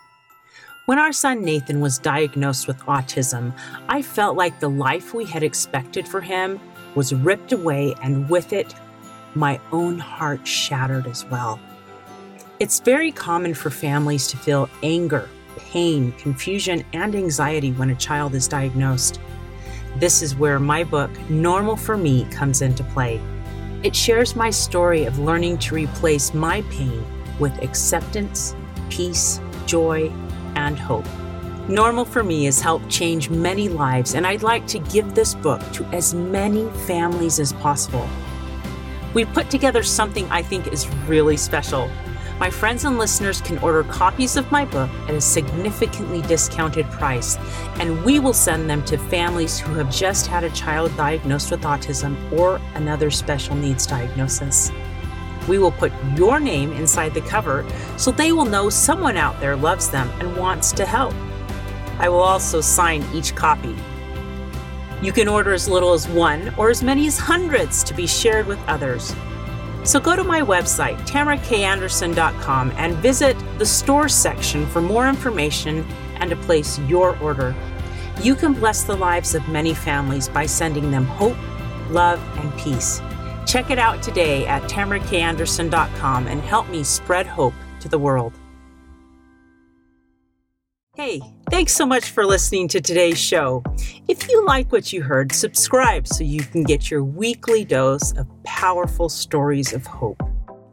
When 0.85 0.99
our 0.99 1.11
son 1.11 1.43
Nathan 1.43 1.79
was 1.79 1.99
diagnosed 1.99 2.67
with 2.67 2.77
autism, 2.81 3.53
I 3.87 4.01
felt 4.01 4.35
like 4.35 4.59
the 4.59 4.69
life 4.69 5.13
we 5.13 5.25
had 5.25 5.43
expected 5.43 6.07
for 6.07 6.21
him 6.21 6.59
was 6.95 7.13
ripped 7.13 7.51
away, 7.51 7.95
and 8.01 8.29
with 8.29 8.53
it, 8.53 8.73
my 9.33 9.59
own 9.71 9.97
heart 9.97 10.45
shattered 10.45 11.07
as 11.07 11.25
well. 11.25 11.59
It's 12.59 12.79
very 12.79 13.11
common 13.11 13.53
for 13.53 13.69
families 13.69 14.27
to 14.27 14.37
feel 14.37 14.69
anger, 14.83 15.29
pain, 15.57 16.11
confusion, 16.13 16.83
and 16.93 17.15
anxiety 17.15 17.71
when 17.71 17.89
a 17.89 17.95
child 17.95 18.35
is 18.35 18.47
diagnosed. 18.47 19.19
This 19.97 20.21
is 20.21 20.35
where 20.35 20.59
my 20.59 20.83
book, 20.83 21.11
Normal 21.29 21.75
for 21.75 21.97
Me, 21.97 22.25
comes 22.31 22.61
into 22.61 22.83
play. 22.85 23.21
It 23.83 23.95
shares 23.95 24.35
my 24.35 24.49
story 24.49 25.05
of 25.05 25.19
learning 25.19 25.57
to 25.59 25.75
replace 25.75 26.33
my 26.33 26.61
pain 26.63 27.05
with 27.39 27.61
acceptance, 27.63 28.55
peace, 28.89 29.41
joy, 29.65 30.09
and 30.55 30.77
hope. 30.77 31.07
Normal 31.67 32.05
for 32.05 32.23
Me 32.23 32.45
has 32.45 32.59
helped 32.59 32.89
change 32.89 33.29
many 33.29 33.69
lives, 33.69 34.15
and 34.15 34.25
I'd 34.25 34.43
like 34.43 34.67
to 34.67 34.79
give 34.79 35.13
this 35.13 35.33
book 35.35 35.61
to 35.73 35.85
as 35.85 36.13
many 36.13 36.69
families 36.85 37.39
as 37.39 37.53
possible. 37.53 38.07
We've 39.13 39.31
put 39.33 39.49
together 39.49 39.83
something 39.83 40.29
I 40.29 40.41
think 40.41 40.67
is 40.67 40.87
really 41.07 41.37
special 41.37 41.89
my 42.41 42.49
friends 42.49 42.85
and 42.85 42.97
listeners 42.97 43.39
can 43.39 43.59
order 43.59 43.83
copies 43.83 44.35
of 44.35 44.51
my 44.51 44.65
book 44.65 44.89
at 45.07 45.13
a 45.13 45.21
significantly 45.21 46.23
discounted 46.23 46.89
price, 46.89 47.37
and 47.79 48.03
we 48.03 48.17
will 48.17 48.33
send 48.33 48.67
them 48.67 48.83
to 48.83 48.97
families 48.97 49.59
who 49.59 49.75
have 49.75 49.91
just 49.91 50.25
had 50.25 50.43
a 50.43 50.49
child 50.49 50.89
diagnosed 50.97 51.51
with 51.51 51.61
autism 51.61 52.17
or 52.31 52.59
another 52.73 53.11
special 53.11 53.55
needs 53.55 53.85
diagnosis. 53.85 54.71
We 55.47 55.59
will 55.59 55.71
put 55.71 55.91
your 56.15 56.39
name 56.39 56.71
inside 56.71 57.13
the 57.13 57.21
cover 57.21 57.63
so 57.95 58.09
they 58.09 58.31
will 58.31 58.45
know 58.45 58.71
someone 58.71 59.17
out 59.17 59.39
there 59.39 59.55
loves 59.55 59.91
them 59.91 60.09
and 60.19 60.35
wants 60.35 60.71
to 60.71 60.83
help. 60.83 61.13
I 61.99 62.09
will 62.09 62.21
also 62.21 62.59
sign 62.59 63.05
each 63.13 63.35
copy. 63.35 63.75
You 65.03 65.11
can 65.11 65.27
order 65.27 65.53
as 65.53 65.69
little 65.69 65.93
as 65.93 66.07
one 66.07 66.51
or 66.57 66.71
as 66.71 66.81
many 66.81 67.05
as 67.05 67.19
hundreds 67.19 67.83
to 67.83 67.93
be 67.93 68.07
shared 68.07 68.47
with 68.47 68.59
others. 68.65 69.13
So 69.83 69.99
go 69.99 70.15
to 70.15 70.23
my 70.23 70.41
website, 70.41 70.97
tamarakanderson.com, 71.07 72.71
and 72.77 72.95
visit 72.97 73.35
the 73.57 73.65
store 73.65 74.07
section 74.07 74.65
for 74.67 74.81
more 74.81 75.07
information 75.07 75.85
and 76.15 76.29
to 76.29 76.35
place 76.35 76.77
your 76.79 77.17
order. 77.19 77.55
You 78.21 78.35
can 78.35 78.53
bless 78.53 78.83
the 78.83 78.95
lives 78.95 79.33
of 79.33 79.47
many 79.49 79.73
families 79.73 80.29
by 80.29 80.45
sending 80.45 80.91
them 80.91 81.05
hope, 81.05 81.37
love, 81.89 82.21
and 82.37 82.55
peace. 82.57 83.01
Check 83.47 83.71
it 83.71 83.79
out 83.79 84.03
today 84.03 84.45
at 84.45 84.63
tamarakanderson.com 84.63 86.27
and 86.27 86.41
help 86.41 86.69
me 86.69 86.83
spread 86.83 87.25
hope 87.25 87.55
to 87.79 87.89
the 87.89 87.97
world. 87.97 88.33
Hey, 90.95 91.21
thanks 91.51 91.73
so 91.73 91.85
much 91.85 92.09
for 92.11 92.25
listening 92.25 92.69
to 92.69 92.79
today's 92.79 93.19
show. 93.19 93.61
If 94.07 94.29
you 94.29 94.45
like 94.45 94.71
what 94.71 94.93
you 94.93 95.03
heard, 95.03 95.33
subscribe 95.33 96.07
so 96.07 96.23
you 96.23 96.43
can 96.43 96.63
get 96.63 96.89
your 96.89 97.03
weekly 97.03 97.65
dose 97.65 98.13
of 98.13 98.25
powerful 98.45 99.09
stories 99.09 99.73
of 99.73 99.85
hope. 99.85 100.23